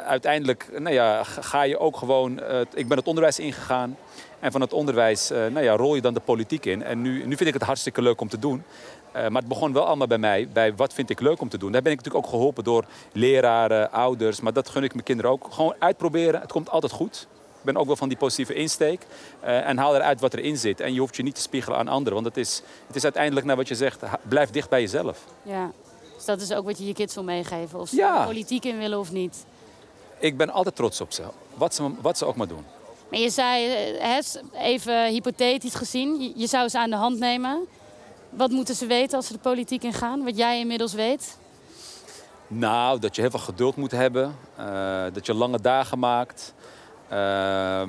uiteindelijk 0.08 0.70
nou 0.80 0.94
ja, 0.96 1.24
ga 1.24 1.62
je 1.62 1.80
ook 1.80 1.98
gewoon... 1.98 2.40
Uh, 2.40 2.60
ik 2.74 2.88
ben 2.88 2.98
het 2.98 3.08
onderwijs 3.08 3.40
ingegaan. 3.40 3.98
En 4.40 4.52
van 4.52 4.62
het 4.62 4.74
onderwijs 4.74 5.32
uh, 5.32 5.38
nou 5.38 5.66
ja, 5.66 5.76
rol 5.76 5.96
je 5.96 6.02
dan 6.02 6.14
de 6.14 6.20
politiek 6.20 6.66
in. 6.66 6.84
En 6.84 7.02
nu, 7.02 7.26
nu 7.26 7.36
vind 7.36 7.48
ik 7.48 7.54
het 7.54 7.64
hartstikke 7.64 8.02
leuk 8.02 8.22
om 8.22 8.30
te 8.30 8.40
doen. 8.40 8.64
Uh, 9.16 9.28
maar 9.28 9.42
het 9.42 9.48
begon 9.48 9.74
wel 9.74 9.86
allemaal 9.86 10.08
bij 10.08 10.18
mij. 10.18 10.48
Bij 10.54 10.76
wat 10.76 10.94
vind 10.94 11.10
ik 11.10 11.20
leuk 11.20 11.42
om 11.42 11.50
te 11.50 11.58
doen. 11.58 11.72
Daar 11.72 11.82
ben 11.82 11.92
ik 11.92 11.98
natuurlijk 11.98 12.26
ook 12.26 12.32
geholpen 12.32 12.64
door 12.64 12.86
leraren, 13.12 13.92
ouders. 13.92 14.42
Maar 14.42 14.54
dat 14.54 14.70
gun 14.70 14.84
ik 14.84 14.94
mijn 14.94 15.06
kinderen 15.06 15.32
ook. 15.32 15.48
Gewoon 15.52 15.76
uitproberen. 15.80 16.42
Het 16.42 16.52
komt 16.52 16.70
altijd 16.70 16.92
goed. 16.92 17.28
Ik 17.60 17.64
ben 17.64 17.78
ook 17.78 17.88
wel 17.88 17.96
van 17.96 18.10
die 18.10 18.18
positieve 18.18 18.54
insteek. 18.54 19.06
Uh, 19.44 19.68
en 19.68 19.78
haal 19.78 19.96
eruit 19.96 20.20
wat 20.20 20.34
erin 20.34 20.58
zit. 20.58 20.80
En 20.80 20.94
je 20.94 21.00
hoeft 21.00 21.16
je 21.16 21.24
niet 21.24 21.36
te 21.36 21.42
spiegelen 21.42 21.78
aan 21.78 21.88
anderen. 21.88 22.14
Want 22.14 22.26
het 22.26 22.38
is, 22.38 22.62
het 22.88 22.96
is 22.96 23.04
uiteindelijk 23.04 23.46
naar 23.46 23.56
wat 23.56 23.68
je 23.68 23.76
zegt. 23.76 24.02
Blijf 24.28 24.50
dicht 24.50 24.70
bij 24.70 24.82
jezelf. 24.82 25.26
Ja. 25.42 25.72
Dus 26.16 26.26
dat 26.26 26.42
is 26.42 26.54
ook 26.54 26.66
wat 26.66 26.78
je 26.78 26.86
je 26.86 26.94
kids 26.94 27.14
wil 27.14 27.24
meegeven. 27.24 27.80
Of 27.80 27.90
ze 27.90 27.96
ja. 27.96 28.26
politiek 28.26 28.66
in 28.66 28.78
willen 28.78 29.00
of 29.00 29.12
niet. 29.12 29.46
Ik 30.20 30.38
ben 30.38 30.50
altijd 30.50 30.76
trots 30.76 31.02
op 31.02 31.12
ze. 31.12 31.24
Wat 31.54 31.76
ze, 31.76 31.92
wat 32.02 32.18
ze 32.18 32.26
ook 32.26 32.36
maar 32.36 32.48
doen. 32.48 32.66
Maar 33.10 33.20
je 33.20 33.30
zei, 33.30 33.66
hè, 34.00 34.20
even 34.54 35.06
hypothetisch 35.06 35.76
gezien, 35.76 36.34
je 36.36 36.48
zou 36.48 36.70
ze 36.70 36.80
aan 36.80 36.90
de 36.90 36.96
hand 36.96 37.20
nemen. 37.20 37.68
Wat 38.36 38.52
moeten 38.52 38.76
ze 38.76 38.86
weten 38.86 39.18
als 39.18 39.28
ze 39.28 39.34
de 39.34 39.40
politiek 39.40 39.84
ingaan? 39.84 40.24
Wat 40.24 40.38
jij 40.38 40.60
inmiddels 40.60 40.94
weet? 40.94 41.38
Nou, 42.48 43.00
dat 43.00 43.16
je 43.16 43.22
heel 43.22 43.30
veel 43.30 43.40
geduld 43.40 43.76
moet 43.76 43.92
hebben. 43.92 44.36
Uh, 44.60 45.04
dat 45.14 45.26
je 45.26 45.34
lange 45.34 45.62
dagen 45.62 46.00
maakt. 46.00 46.54
Uh, 47.14 47.84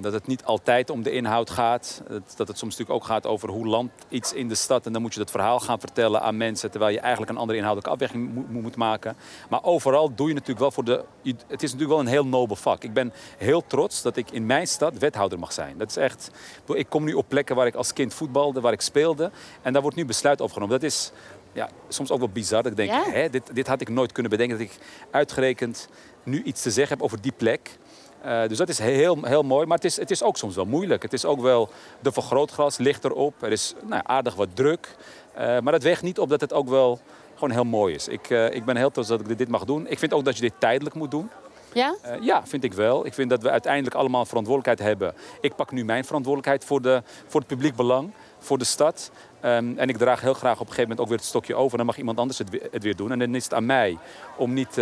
dat 0.00 0.12
het 0.12 0.26
niet 0.26 0.44
altijd 0.44 0.90
om 0.90 1.02
de 1.02 1.10
inhoud 1.10 1.50
gaat. 1.50 2.02
Dat, 2.08 2.34
dat 2.36 2.48
het 2.48 2.58
soms 2.58 2.76
natuurlijk 2.76 3.02
ook 3.02 3.08
gaat 3.10 3.26
over 3.26 3.48
hoe 3.48 3.66
landt 3.66 3.92
iets 4.08 4.32
in 4.32 4.48
de 4.48 4.54
stad. 4.54 4.86
En 4.86 4.92
dan 4.92 5.02
moet 5.02 5.12
je 5.12 5.18
dat 5.18 5.30
verhaal 5.30 5.60
gaan 5.60 5.80
vertellen 5.80 6.22
aan 6.22 6.36
mensen. 6.36 6.70
Terwijl 6.70 6.92
je 6.92 7.00
eigenlijk 7.00 7.32
een 7.32 7.38
andere 7.38 7.58
inhoudelijke 7.58 7.94
afweging 7.94 8.34
moet, 8.34 8.62
moet 8.62 8.76
maken. 8.76 9.16
Maar 9.48 9.64
overal 9.64 10.14
doe 10.14 10.28
je 10.28 10.34
natuurlijk 10.34 10.60
wel 10.60 10.70
voor 10.70 10.84
de... 10.84 11.04
Het 11.24 11.62
is 11.62 11.72
natuurlijk 11.72 11.90
wel 11.90 12.00
een 12.00 12.06
heel 12.06 12.26
nobel 12.26 12.56
vak. 12.56 12.84
Ik 12.84 12.92
ben 12.92 13.12
heel 13.38 13.66
trots 13.66 14.02
dat 14.02 14.16
ik 14.16 14.30
in 14.30 14.46
mijn 14.46 14.66
stad 14.66 14.98
wethouder 14.98 15.38
mag 15.38 15.52
zijn. 15.52 15.78
Dat 15.78 15.88
is 15.88 15.96
echt... 15.96 16.30
Ik 16.74 16.86
kom 16.88 17.04
nu 17.04 17.12
op 17.14 17.28
plekken 17.28 17.56
waar 17.56 17.66
ik 17.66 17.74
als 17.74 17.92
kind 17.92 18.14
voetbalde, 18.14 18.60
waar 18.60 18.72
ik 18.72 18.80
speelde. 18.80 19.30
En 19.62 19.72
daar 19.72 19.82
wordt 19.82 19.96
nu 19.96 20.04
besluit 20.04 20.40
over 20.40 20.54
genomen. 20.54 20.80
Dat 20.80 20.90
is 20.90 21.12
ja, 21.52 21.68
soms 21.88 22.10
ook 22.10 22.18
wel 22.18 22.28
bizar. 22.28 22.62
Dat 22.62 22.70
ik 22.70 22.76
denk, 22.76 22.90
Ja. 22.90 23.04
hè, 23.10 23.30
dit, 23.30 23.54
dit 23.54 23.66
had 23.66 23.80
ik 23.80 23.88
nooit 23.88 24.12
kunnen 24.12 24.30
bedenken. 24.30 24.58
Dat 24.58 24.66
ik 24.66 24.78
uitgerekend 25.10 25.88
nu 26.22 26.42
iets 26.42 26.62
te 26.62 26.70
zeggen 26.70 26.96
heb 26.96 27.04
over 27.04 27.20
die 27.20 27.32
plek. 27.36 27.78
Uh, 28.24 28.48
dus 28.48 28.58
dat 28.58 28.68
is 28.68 28.78
heel, 28.78 29.18
heel 29.22 29.42
mooi. 29.42 29.66
Maar 29.66 29.76
het 29.76 29.86
is, 29.86 29.96
het 29.96 30.10
is 30.10 30.22
ook 30.22 30.36
soms 30.36 30.54
wel 30.54 30.64
moeilijk. 30.64 31.02
Het 31.02 31.12
is 31.12 31.24
ook 31.24 31.40
wel, 31.40 31.68
de 32.00 32.12
vergrootglas 32.12 32.78
ligt 32.78 33.04
erop. 33.04 33.42
Er 33.42 33.52
is 33.52 33.74
nou, 33.82 34.02
aardig 34.04 34.34
wat 34.34 34.48
druk. 34.54 34.96
Uh, 35.38 35.40
maar 35.40 35.72
dat 35.72 35.82
weegt 35.82 36.02
niet 36.02 36.18
op 36.18 36.28
dat 36.28 36.40
het 36.40 36.52
ook 36.52 36.68
wel 36.68 37.00
gewoon 37.34 37.50
heel 37.50 37.64
mooi 37.64 37.94
is. 37.94 38.08
Ik, 38.08 38.30
uh, 38.30 38.54
ik 38.54 38.64
ben 38.64 38.76
heel 38.76 38.90
trots 38.90 39.08
dat 39.08 39.20
ik 39.20 39.38
dit 39.38 39.48
mag 39.48 39.64
doen. 39.64 39.86
Ik 39.88 39.98
vind 39.98 40.12
ook 40.12 40.24
dat 40.24 40.36
je 40.36 40.42
dit 40.42 40.52
tijdelijk 40.58 40.94
moet 40.94 41.10
doen. 41.10 41.30
Ja? 41.72 41.96
ja, 42.20 42.46
vind 42.46 42.64
ik 42.64 42.72
wel. 42.72 43.06
Ik 43.06 43.14
vind 43.14 43.30
dat 43.30 43.42
we 43.42 43.50
uiteindelijk 43.50 43.94
allemaal 43.94 44.24
verantwoordelijkheid 44.24 44.88
hebben. 44.88 45.14
Ik 45.40 45.56
pak 45.56 45.72
nu 45.72 45.84
mijn 45.84 46.04
verantwoordelijkheid 46.04 46.64
voor, 46.64 46.82
de, 46.82 47.02
voor 47.26 47.40
het 47.40 47.48
publiek 47.48 47.76
belang, 47.76 48.10
voor 48.38 48.58
de 48.58 48.64
stad. 48.64 49.10
Um, 49.44 49.78
en 49.78 49.88
ik 49.88 49.96
draag 49.96 50.20
heel 50.20 50.34
graag 50.34 50.54
op 50.54 50.60
een 50.60 50.66
gegeven 50.66 50.82
moment 50.82 51.00
ook 51.00 51.08
weer 51.08 51.16
het 51.16 51.26
stokje 51.26 51.54
over. 51.54 51.76
Dan 51.76 51.86
mag 51.86 51.96
iemand 51.96 52.18
anders 52.18 52.38
het, 52.38 52.48
het 52.70 52.82
weer 52.82 52.96
doen. 52.96 53.12
En 53.12 53.18
dan 53.18 53.34
is 53.34 53.44
het 53.44 53.54
aan 53.54 53.66
mij 53.66 53.98
om 54.36 54.52
niet 54.52 54.78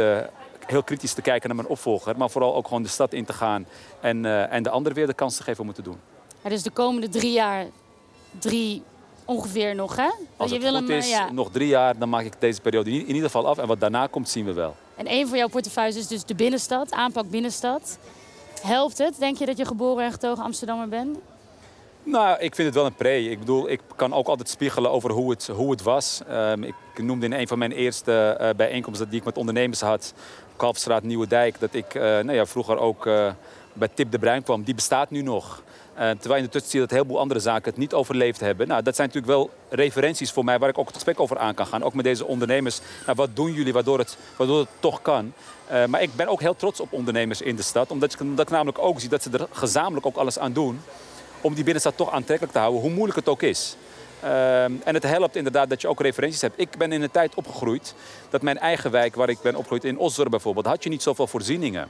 heel 0.66 0.82
kritisch 0.82 1.12
te 1.12 1.22
kijken 1.22 1.48
naar 1.48 1.56
mijn 1.56 1.68
opvolger. 1.68 2.16
Maar 2.16 2.30
vooral 2.30 2.54
ook 2.54 2.66
gewoon 2.66 2.82
de 2.82 2.88
stad 2.88 3.12
in 3.12 3.24
te 3.24 3.32
gaan. 3.32 3.66
En, 4.00 4.24
uh, 4.24 4.52
en 4.52 4.62
de 4.62 4.70
anderen 4.70 4.98
weer 4.98 5.06
de 5.06 5.14
kans 5.14 5.36
te 5.36 5.42
geven 5.42 5.60
om 5.60 5.66
het 5.66 5.76
te 5.76 5.82
doen. 5.82 6.00
Ja, 6.42 6.48
dus 6.48 6.62
de 6.62 6.70
komende 6.70 7.08
drie 7.08 7.32
jaar, 7.32 7.66
drie 8.38 8.82
ongeveer 9.24 9.74
nog, 9.74 9.96
hè? 9.96 10.10
Als 10.36 10.50
je 10.50 10.56
het 10.56 10.64
wil 10.64 10.78
goed 10.78 10.88
hem, 10.88 10.98
is, 10.98 11.08
ja. 11.08 11.30
nog 11.30 11.50
drie 11.50 11.68
jaar, 11.68 11.98
dan 11.98 12.08
maak 12.08 12.24
ik 12.24 12.32
deze 12.38 12.60
periode 12.60 12.90
in 12.90 13.06
ieder 13.06 13.22
geval 13.22 13.46
af. 13.46 13.58
En 13.58 13.66
wat 13.66 13.80
daarna 13.80 14.06
komt, 14.06 14.28
zien 14.28 14.44
we 14.44 14.52
wel. 14.52 14.76
En 14.96 15.12
een 15.12 15.28
van 15.28 15.38
jouw 15.38 15.48
portefeuilles 15.48 15.96
is 15.96 16.06
dus 16.06 16.24
de 16.24 16.34
binnenstad, 16.34 16.92
aanpak 16.92 17.30
binnenstad. 17.30 17.98
Helpt 18.62 18.98
het, 18.98 19.18
denk 19.18 19.36
je, 19.36 19.46
dat 19.46 19.56
je 19.56 19.64
geboren 19.64 20.04
en 20.04 20.12
getogen 20.12 20.44
Amsterdammer 20.44 20.88
bent? 20.88 21.18
Nou, 22.04 22.38
ik 22.38 22.54
vind 22.54 22.66
het 22.68 22.76
wel 22.76 22.86
een 22.86 22.94
pre. 22.94 23.30
Ik 23.30 23.38
bedoel, 23.38 23.70
ik 23.70 23.80
kan 23.96 24.14
ook 24.14 24.26
altijd 24.26 24.48
spiegelen 24.48 24.90
over 24.90 25.10
hoe 25.10 25.30
het, 25.30 25.46
hoe 25.46 25.70
het 25.70 25.82
was. 25.82 26.20
Um, 26.30 26.64
ik 26.64 26.74
noemde 26.96 27.26
in 27.26 27.32
een 27.32 27.48
van 27.48 27.58
mijn 27.58 27.72
eerste 27.72 28.38
uh, 28.40 28.48
bijeenkomsten 28.56 29.08
die 29.08 29.18
ik 29.18 29.24
met 29.24 29.36
ondernemers 29.36 29.80
had... 29.80 30.14
Kalfstraat, 30.56 31.02
Nieuwe 31.02 31.26
Dijk, 31.26 31.60
dat 31.60 31.74
ik 31.74 31.94
uh, 31.94 32.02
nou 32.02 32.32
ja, 32.32 32.46
vroeger 32.46 32.78
ook 32.78 33.06
uh, 33.06 33.30
bij 33.72 33.88
Tip 33.94 34.10
de 34.10 34.18
Bruin 34.18 34.42
kwam. 34.42 34.62
Die 34.62 34.74
bestaat 34.74 35.10
nu 35.10 35.22
nog. 35.22 35.62
Terwijl 35.94 36.36
in 36.36 36.42
de 36.42 36.48
tussentijd 36.48 36.82
dat 36.82 36.90
een 36.90 36.96
heleboel 36.96 37.18
andere 37.18 37.40
zaken 37.40 37.70
het 37.70 37.76
niet 37.76 37.94
overleefd 37.94 38.40
hebben. 38.40 38.68
Nou, 38.68 38.82
dat 38.82 38.96
zijn 38.96 39.06
natuurlijk 39.06 39.34
wel 39.34 39.50
referenties 39.68 40.32
voor 40.32 40.44
mij 40.44 40.58
waar 40.58 40.68
ik 40.68 40.78
ook 40.78 40.86
het 40.86 40.94
gesprek 40.94 41.20
over 41.20 41.38
aan 41.38 41.54
kan 41.54 41.66
gaan. 41.66 41.82
Ook 41.82 41.94
met 41.94 42.04
deze 42.04 42.26
ondernemers. 42.26 42.80
Nou, 43.04 43.16
wat 43.16 43.36
doen 43.36 43.52
jullie 43.52 43.72
waardoor 43.72 43.98
het, 43.98 44.16
waardoor 44.36 44.58
het 44.58 44.68
toch 44.80 45.02
kan? 45.02 45.32
Maar 45.88 46.02
ik 46.02 46.14
ben 46.16 46.28
ook 46.28 46.40
heel 46.40 46.56
trots 46.56 46.80
op 46.80 46.92
ondernemers 46.92 47.42
in 47.42 47.56
de 47.56 47.62
stad. 47.62 47.90
Omdat 47.90 48.12
ik, 48.12 48.20
omdat 48.20 48.46
ik 48.46 48.52
namelijk 48.52 48.78
ook 48.78 49.00
zie 49.00 49.08
dat 49.08 49.22
ze 49.22 49.30
er 49.30 49.46
gezamenlijk 49.50 50.06
ook 50.06 50.16
alles 50.16 50.38
aan 50.38 50.52
doen. 50.52 50.80
Om 51.42 51.54
die 51.54 51.64
binnenstad 51.64 51.96
toch 51.96 52.10
aantrekkelijk 52.10 52.52
te 52.52 52.58
houden, 52.58 52.80
hoe 52.80 52.90
moeilijk 52.90 53.18
het 53.18 53.28
ook 53.28 53.42
is. 53.42 53.76
Uh, 54.24 54.64
en 54.64 54.94
het 54.94 55.02
helpt 55.02 55.36
inderdaad 55.36 55.68
dat 55.68 55.80
je 55.80 55.88
ook 55.88 56.00
referenties 56.00 56.40
hebt. 56.40 56.60
Ik 56.60 56.76
ben 56.78 56.92
in 56.92 57.02
een 57.02 57.10
tijd 57.10 57.34
opgegroeid 57.34 57.94
dat 58.30 58.42
mijn 58.42 58.58
eigen 58.58 58.90
wijk, 58.90 59.14
waar 59.14 59.28
ik 59.28 59.40
ben 59.42 59.54
opgegroeid, 59.54 59.84
in 59.84 59.98
Osdorp 59.98 60.30
bijvoorbeeld, 60.30 60.66
had 60.66 60.82
je 60.82 60.88
niet 60.88 61.02
zoveel 61.02 61.26
voorzieningen. 61.26 61.88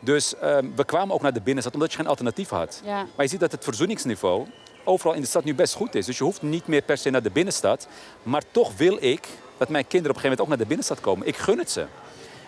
Dus 0.00 0.34
uh, 0.34 0.58
we 0.74 0.84
kwamen 0.84 1.14
ook 1.14 1.22
naar 1.22 1.32
de 1.32 1.40
binnenstad 1.40 1.74
omdat 1.74 1.90
je 1.90 1.96
geen 1.96 2.06
alternatief 2.06 2.48
had. 2.48 2.80
Ja. 2.84 2.96
Maar 2.96 3.24
je 3.24 3.28
ziet 3.28 3.40
dat 3.40 3.52
het 3.52 3.64
verzoeningsniveau 3.64 4.46
overal 4.84 5.14
in 5.14 5.20
de 5.20 5.26
stad 5.26 5.44
nu 5.44 5.54
best 5.54 5.74
goed 5.74 5.94
is. 5.94 6.06
Dus 6.06 6.18
je 6.18 6.24
hoeft 6.24 6.42
niet 6.42 6.66
meer 6.66 6.82
per 6.82 6.98
se 6.98 7.10
naar 7.10 7.22
de 7.22 7.30
binnenstad. 7.30 7.88
Maar 8.22 8.42
toch 8.50 8.76
wil 8.76 8.96
ik 9.00 9.28
dat 9.56 9.68
mijn 9.68 9.86
kinderen 9.86 10.16
op 10.16 10.16
een 10.16 10.22
gegeven 10.22 10.22
moment 10.22 10.40
ook 10.40 10.48
naar 10.48 10.58
de 10.58 10.66
binnenstad 10.66 11.00
komen. 11.00 11.26
Ik 11.26 11.36
gun 11.36 11.58
het 11.58 11.70
ze. 11.70 11.86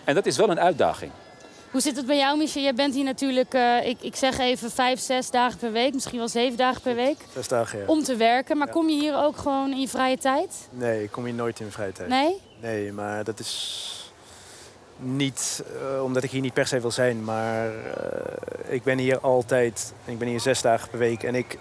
En 0.03 0.15
dat 0.15 0.25
is 0.25 0.37
wel 0.37 0.49
een 0.49 0.59
uitdaging. 0.59 1.11
Hoe 1.73 1.81
zit 1.81 1.95
het 1.95 2.05
bij 2.05 2.17
jou, 2.17 2.37
Michel? 2.37 2.61
Jij 2.61 2.73
bent 2.73 2.93
hier 2.93 3.03
natuurlijk, 3.03 3.53
uh, 3.53 3.85
ik, 3.85 3.97
ik 4.01 4.15
zeg 4.15 4.37
even 4.37 4.71
vijf, 4.71 4.99
zes 4.99 5.29
dagen 5.29 5.59
per 5.59 5.71
week, 5.71 5.93
misschien 5.93 6.17
wel 6.17 6.27
zeven 6.27 6.57
dagen 6.57 6.81
per 6.81 6.95
week. 6.95 7.17
Zes 7.33 7.47
dagen, 7.47 7.79
ja. 7.79 7.85
Om 7.85 8.03
te 8.03 8.15
werken. 8.15 8.57
Maar 8.57 8.69
kom 8.69 8.89
je 8.89 8.99
hier 8.99 9.17
ook 9.17 9.37
gewoon 9.37 9.71
in 9.71 9.79
je 9.79 9.87
vrije 9.87 10.17
tijd? 10.17 10.67
Nee, 10.69 11.03
ik 11.03 11.11
kom 11.11 11.25
hier 11.25 11.33
nooit 11.33 11.59
in 11.59 11.71
vrije 11.71 11.91
tijd. 11.91 12.09
Nee? 12.09 12.41
Nee, 12.61 12.91
maar 12.91 13.23
dat 13.23 13.39
is 13.39 14.11
niet 14.97 15.63
uh, 15.95 16.03
omdat 16.03 16.23
ik 16.23 16.31
hier 16.31 16.41
niet 16.41 16.53
per 16.53 16.67
se 16.67 16.79
wil 16.79 16.91
zijn, 16.91 17.23
maar 17.23 17.67
uh, 17.67 17.73
ik 18.67 18.83
ben 18.83 18.97
hier 18.97 19.19
altijd. 19.19 19.93
Ik 20.05 20.17
ben 20.17 20.27
hier 20.27 20.39
zes 20.39 20.61
dagen 20.61 20.89
per 20.89 20.99
week 20.99 21.23
en 21.23 21.35
ik, 21.35 21.57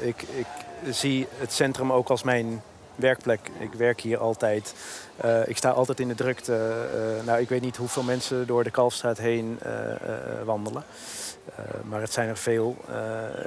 ik, 0.00 0.22
ik 0.22 0.46
zie 0.90 1.26
het 1.38 1.52
centrum 1.52 1.92
ook 1.92 2.08
als 2.08 2.22
mijn 2.22 2.62
werkplek. 2.96 3.50
Ik 3.58 3.72
werk 3.72 4.00
hier 4.00 4.18
altijd. 4.18 4.74
Uh, 5.24 5.48
ik 5.48 5.56
sta 5.56 5.70
altijd 5.70 6.00
in 6.00 6.08
de 6.08 6.14
drukte. 6.14 6.52
Uh, 6.52 7.26
nou, 7.26 7.40
ik 7.40 7.48
weet 7.48 7.60
niet 7.60 7.76
hoeveel 7.76 8.02
mensen 8.02 8.46
door 8.46 8.64
de 8.64 8.70
Kalfstraat 8.70 9.18
heen 9.18 9.58
wandelen. 10.44 10.84
maar 11.84 12.00
het 12.00 12.12
zijn 12.12 12.28
er 12.28 12.36
veel. 12.36 12.76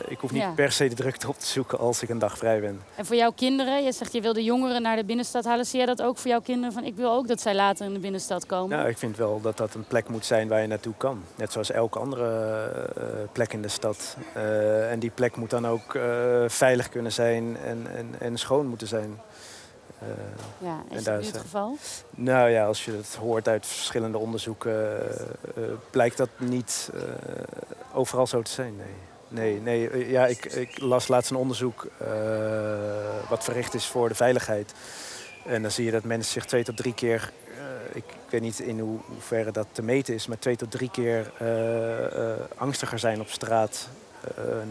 ik 0.08 0.20
hoef 0.20 0.32
niet 0.32 0.42
ja. 0.42 0.52
per 0.52 0.72
se 0.72 0.88
de 0.88 0.96
drukte 0.96 1.28
op 1.28 1.40
te 1.40 1.46
zoeken 1.46 1.80
als 1.80 2.02
ik 2.02 2.10
een 2.10 2.20
dag 2.20 2.38
vrij 2.38 2.60
ben. 2.60 2.82
En 2.96 3.06
voor 3.06 3.16
jouw 3.16 3.32
kinderen, 3.32 3.84
je 3.84 3.92
zegt 3.92 4.14
je 4.14 4.22
wil 4.22 4.34
de 4.34 4.44
jongeren 4.44 4.82
naar 4.82 4.96
de 4.96 5.06
binnenstad 5.06 5.46
halen. 5.46 5.66
Zie 5.66 5.78
jij 5.78 5.86
dat 5.86 6.02
ook 6.02 6.18
voor 6.18 6.30
jouw 6.30 6.42
kinderen? 6.42 6.74
Van 6.74 6.84
ik 6.84 6.96
wil 6.96 7.12
ook 7.12 7.28
dat 7.28 7.42
zij 7.42 7.56
later 7.56 7.86
in 7.86 7.94
de 7.94 8.00
binnenstad 8.00 8.46
komen. 8.46 8.78
Nou, 8.78 8.90
ik 8.90 8.98
vind 8.98 9.18
wel 9.18 9.42
dat 9.42 9.58
dat 9.58 9.74
een 9.74 9.88
plek 9.88 10.10
moet 10.10 10.26
zijn 10.26 10.48
waar 10.48 10.62
je 10.62 10.68
naartoe 10.68 10.94
kan. 10.98 11.24
Net 11.36 11.52
zoals 11.52 11.72
elke 11.72 12.00
andere 12.00 13.30
plek 13.32 13.54
in 13.54 13.62
de 13.62 13.68
stad. 13.68 14.18
en 14.90 15.00
die 15.00 15.12
plek 15.12 15.36
moet 15.36 15.50
dan 15.50 15.68
ook 15.68 16.00
veilig 16.48 16.90
kunnen 16.90 17.12
zijn 17.12 17.58
en, 17.58 17.88
en, 17.96 18.16
en 18.20 18.38
schoon 18.38 18.68
moeten 18.68 18.88
zijn. 18.88 19.20
Uh, 20.04 20.10
ja, 20.58 20.84
is 20.90 21.04
dat 21.04 21.20
nu 21.20 21.26
het 21.26 21.38
geval? 21.38 21.78
Nou 22.10 22.50
ja, 22.50 22.66
als 22.66 22.86
je 22.86 22.92
het 22.92 23.16
hoort 23.16 23.48
uit 23.48 23.66
verschillende 23.66 24.18
onderzoeken, 24.18 25.00
uh, 25.58 25.64
uh, 25.64 25.70
blijkt 25.90 26.18
dat 26.18 26.30
niet 26.38 26.92
overal 27.94 28.28
zo 28.28 28.42
te 28.42 28.52
zijn. 28.52 28.76
Nee. 28.76 28.86
Nee, 29.30 29.62
nee 29.62 30.10
ja, 30.10 30.26
ik, 30.26 30.46
ik, 30.46 30.80
las 30.80 31.08
laatst 31.08 31.32
een 31.32 31.38
onderzoek 31.38 31.88
wat 33.30 33.44
verricht 33.44 33.74
is 33.74 33.86
voor 33.86 34.10
de 34.10 34.16
veiligheid. 34.16 34.74
En 35.46 35.62
dan 35.62 35.72
zie 35.72 35.86
je 35.86 35.92
dat 35.92 36.04
mensen 36.04 36.32
zich 36.32 36.46
twee 36.46 36.64
tot 36.64 36.78
drie 36.78 36.94
keer, 36.94 37.32
ik, 37.94 38.04
ik, 38.06 38.30
weet 38.30 38.42
niet 38.42 38.60
in 38.60 38.80
ho 38.80 39.02
hoeverre 39.08 39.52
dat 39.52 39.68
te 39.72 39.82
meten 39.82 40.14
is, 40.14 40.28
maar 40.28 40.40
twee 40.40 40.56
tot 40.56 40.72
drie 40.72 40.90
keer 40.92 41.32
angstiger 42.58 43.00
zijn 43.00 43.22
op 43.22 43.30
straat 43.30 43.90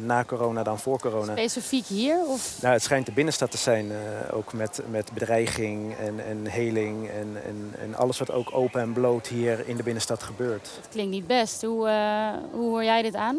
na 0.05 0.25
corona 0.25 0.63
dan 0.63 0.79
voor 0.79 0.99
corona. 1.01 1.33
Specifiek 1.33 1.87
hier? 1.87 2.19
Of? 2.29 2.59
Nou, 2.61 2.73
het 2.73 2.83
schijnt 2.83 3.07
de 3.07 3.13
binnenstad 3.13 3.51
te 3.51 3.57
zijn, 3.57 3.87
uh, 3.87 3.97
ook 4.33 4.53
met, 4.53 4.81
met 4.91 5.13
bedreiging 5.13 5.97
en, 5.97 6.25
en 6.27 6.47
heling 6.47 7.09
en, 7.09 7.37
en, 7.45 7.75
en 7.79 7.95
alles 7.95 8.19
wat 8.19 8.31
ook 8.33 8.55
open 8.55 8.81
en 8.81 8.93
bloot 8.93 9.27
hier 9.27 9.69
in 9.69 9.77
de 9.77 9.83
binnenstad 9.83 10.23
gebeurt. 10.23 10.71
Het 10.77 10.89
klinkt 10.91 11.11
niet 11.11 11.27
best. 11.27 11.63
Hoe, 11.63 11.89
uh, 11.89 12.29
hoe 12.53 12.69
hoor 12.69 12.85
jij 12.85 13.03
dit 13.03 13.15
aan? 13.15 13.37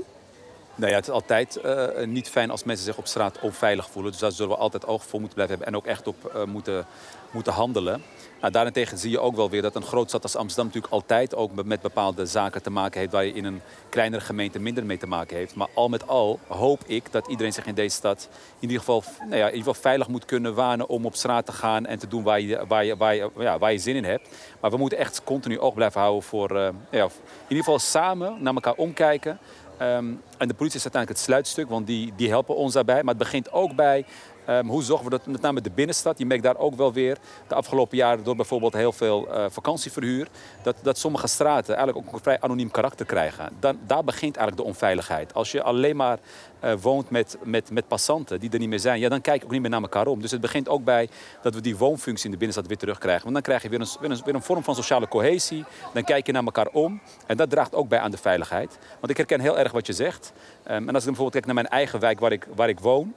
Nou 0.75 0.89
ja, 0.89 0.97
het 0.97 1.07
is 1.07 1.13
altijd 1.13 1.59
uh, 1.65 2.05
niet 2.05 2.29
fijn 2.29 2.51
als 2.51 2.63
mensen 2.63 2.85
zich 2.85 2.97
op 2.97 3.07
straat 3.07 3.39
onveilig 3.39 3.89
voelen. 3.89 4.11
Dus 4.11 4.21
daar 4.21 4.31
zullen 4.31 4.51
we 4.51 4.61
altijd 4.61 4.87
oog 4.87 5.05
voor 5.05 5.19
moeten 5.19 5.35
blijven 5.35 5.57
hebben 5.57 5.73
en 5.73 5.79
ook 5.79 5.87
echt 5.87 6.07
op 6.07 6.31
uh, 6.35 6.43
moeten, 6.43 6.85
moeten 7.31 7.53
handelen. 7.53 8.03
Nou, 8.41 8.53
daarentegen 8.53 8.97
zie 8.97 9.11
je 9.11 9.19
ook 9.19 9.35
wel 9.35 9.49
weer 9.49 9.61
dat 9.61 9.75
een 9.75 9.83
groot 9.83 10.07
stad 10.07 10.23
als 10.23 10.35
Amsterdam 10.35 10.65
natuurlijk 10.65 10.93
altijd 10.93 11.35
ook 11.35 11.63
met 11.65 11.81
bepaalde 11.81 12.25
zaken 12.25 12.61
te 12.61 12.69
maken 12.69 12.99
heeft 12.99 13.11
waar 13.11 13.25
je 13.25 13.33
in 13.33 13.45
een 13.45 13.61
kleinere 13.89 14.21
gemeente 14.23 14.59
minder 14.59 14.85
mee 14.85 14.97
te 14.97 15.07
maken 15.07 15.37
heeft. 15.37 15.55
Maar 15.55 15.67
al 15.73 15.89
met 15.89 16.07
al 16.07 16.39
hoop 16.47 16.83
ik 16.85 17.11
dat 17.11 17.27
iedereen 17.27 17.53
zich 17.53 17.65
in 17.65 17.75
deze 17.75 17.95
stad 17.95 18.29
in 18.31 18.67
ieder 18.67 18.77
geval, 18.77 19.03
nou 19.19 19.35
ja, 19.35 19.47
in 19.47 19.55
ieder 19.55 19.57
geval 19.57 19.73
veilig 19.73 20.07
moet 20.07 20.25
kunnen 20.25 20.53
wanen 20.53 20.89
om 20.89 21.05
op 21.05 21.15
straat 21.15 21.45
te 21.45 21.51
gaan 21.51 21.85
en 21.85 21.99
te 21.99 22.07
doen 22.07 22.23
waar 22.23 22.41
je, 22.41 22.65
waar 22.67 22.85
je, 22.85 22.97
waar 22.97 23.15
je, 23.15 23.29
ja, 23.37 23.57
waar 23.59 23.71
je 23.71 23.77
zin 23.77 23.95
in 23.95 24.03
hebt. 24.03 24.29
Maar 24.59 24.71
we 24.71 24.77
moeten 24.77 24.97
echt 24.97 25.23
continu 25.23 25.59
oog 25.59 25.73
blijven 25.73 26.01
houden 26.01 26.23
voor, 26.23 26.51
uh, 26.51 26.69
ja, 26.91 27.03
in 27.03 27.11
ieder 27.47 27.63
geval 27.63 27.79
samen 27.79 28.43
naar 28.43 28.53
elkaar 28.53 28.75
omkijken. 28.75 29.39
Um, 29.81 30.21
en 30.37 30.47
de 30.47 30.53
politie 30.53 30.77
is 30.77 30.83
uiteindelijk 30.83 31.09
het 31.09 31.19
sluitstuk, 31.19 31.69
want 31.69 31.87
die, 31.87 32.13
die 32.15 32.29
helpen 32.29 32.55
ons 32.55 32.73
daarbij. 32.73 33.03
Maar 33.03 33.13
het 33.13 33.23
begint 33.23 33.51
ook 33.51 33.75
bij 33.75 34.05
um, 34.49 34.67
hoe 34.67 34.83
zorgen 34.83 35.05
we 35.05 35.11
dat 35.11 35.25
met 35.25 35.41
name 35.41 35.61
de 35.61 35.69
binnenstad. 35.69 36.17
Je 36.17 36.25
merkt 36.25 36.43
daar 36.43 36.57
ook 36.57 36.75
wel 36.75 36.93
weer 36.93 37.17
de 37.47 37.55
afgelopen 37.55 37.97
jaren 37.97 38.23
door 38.23 38.35
bijvoorbeeld 38.35 38.73
heel 38.73 38.91
veel 38.91 39.27
uh, 39.27 39.45
vakantieverhuur. 39.49 40.27
Dat, 40.63 40.75
dat 40.81 40.97
sommige 40.97 41.27
straten 41.27 41.75
eigenlijk 41.75 42.07
ook 42.07 42.13
een 42.13 42.19
vrij 42.19 42.39
anoniem 42.39 42.71
karakter 42.71 43.05
krijgen. 43.05 43.49
Dan, 43.59 43.79
daar 43.87 44.03
begint 44.03 44.35
eigenlijk 44.35 44.57
de 44.57 44.73
onveiligheid. 44.73 45.33
Als 45.33 45.51
je 45.51 45.63
alleen 45.63 45.95
maar 45.95 46.19
uh, 46.63 46.73
woont 46.81 47.09
met, 47.09 47.37
met, 47.43 47.71
met 47.71 47.87
passanten 47.87 48.39
die 48.39 48.49
er 48.49 48.59
niet 48.59 48.69
meer 48.69 48.79
zijn, 48.79 48.99
ja, 48.99 49.09
dan 49.09 49.21
kijk 49.21 49.39
je 49.39 49.45
ook 49.45 49.51
niet 49.51 49.61
meer 49.61 49.69
naar 49.69 49.81
elkaar 49.81 50.07
om. 50.07 50.21
Dus 50.21 50.31
het 50.31 50.41
begint 50.41 50.69
ook 50.69 50.83
bij 50.83 51.09
dat 51.41 51.53
we 51.53 51.61
die 51.61 51.77
woonfunctie 51.77 52.25
in 52.25 52.31
de 52.31 52.37
binnenstad 52.37 52.67
weer 52.67 52.77
terugkrijgen. 52.77 53.23
Want 53.23 53.33
dan 53.33 53.43
krijg 53.43 53.61
je 53.61 53.69
weer 53.69 53.81
een, 53.81 54.21
weer 54.25 54.35
een, 54.35 54.41
vorm 54.41 54.63
van 54.63 54.75
sociale 54.75 55.07
cohesie. 55.07 55.65
Dan 55.93 56.03
kijk 56.03 56.25
je 56.25 56.31
naar 56.31 56.43
elkaar 56.43 56.67
om. 56.67 57.01
En 57.25 57.37
dat 57.37 57.49
draagt 57.49 57.75
ook 57.75 57.89
bij 57.89 57.99
aan 57.99 58.11
de 58.11 58.17
veiligheid. 58.17 58.77
Want 58.99 59.11
ik 59.11 59.17
herken 59.17 59.39
heel 59.39 59.57
erg 59.57 59.71
wat 59.71 59.87
je 59.87 59.93
zegt. 59.93 60.33
Um, 60.67 60.71
en 60.71 60.93
als 60.93 61.03
ik 61.03 61.09
bijvoorbeeld 61.15 61.31
kijk 61.31 61.45
naar 61.45 61.55
mijn 61.55 61.67
eigen 61.67 61.99
wijk 61.99 62.19
waar 62.19 62.31
ik, 62.31 62.47
waar 62.55 62.69
ik 62.69 62.79
woon. 62.79 63.13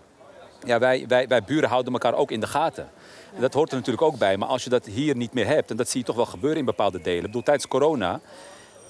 Ja, 0.65 0.79
wij, 0.79 1.05
wij, 1.09 1.29
wij 1.29 1.43
buren 1.43 1.69
houden 1.69 1.93
elkaar 1.93 2.15
ook 2.15 2.31
in 2.31 2.41
de 2.41 2.47
gaten. 2.47 2.91
Dat 3.39 3.55
hoort 3.55 3.71
er 3.71 3.77
natuurlijk 3.77 4.05
ook 4.05 4.19
bij. 4.19 4.37
Maar 4.37 4.49
als 4.49 4.65
je 4.65 4.71
dat 4.71 4.87
hier 4.87 5.17
niet 5.17 5.33
meer 5.33 5.47
hebt, 5.47 5.71
en 5.71 5.77
dat 5.77 5.89
zie 5.89 6.01
je 6.01 6.07
toch 6.07 6.17
wel 6.17 6.27
gebeuren 6.27 6.59
in 6.59 6.65
bepaalde 6.65 7.01
delen. 7.01 7.19
Ik 7.19 7.27
bedoel, 7.27 7.43
tijdens 7.43 7.69
corona 7.69 8.21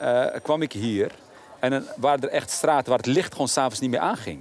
uh, 0.03 0.27
kwam 0.43 0.63
ik 0.63 0.73
hier 0.73 1.11
en 1.59 1.71
dan 1.71 1.85
waren 1.97 2.23
er 2.23 2.29
echt 2.29 2.51
straten 2.51 2.89
waar 2.89 2.99
het 2.99 3.07
licht 3.07 3.33
gewoon 3.33 3.49
s'avonds 3.49 3.81
niet 3.81 3.91
meer 3.91 4.01
aanging. 4.01 4.41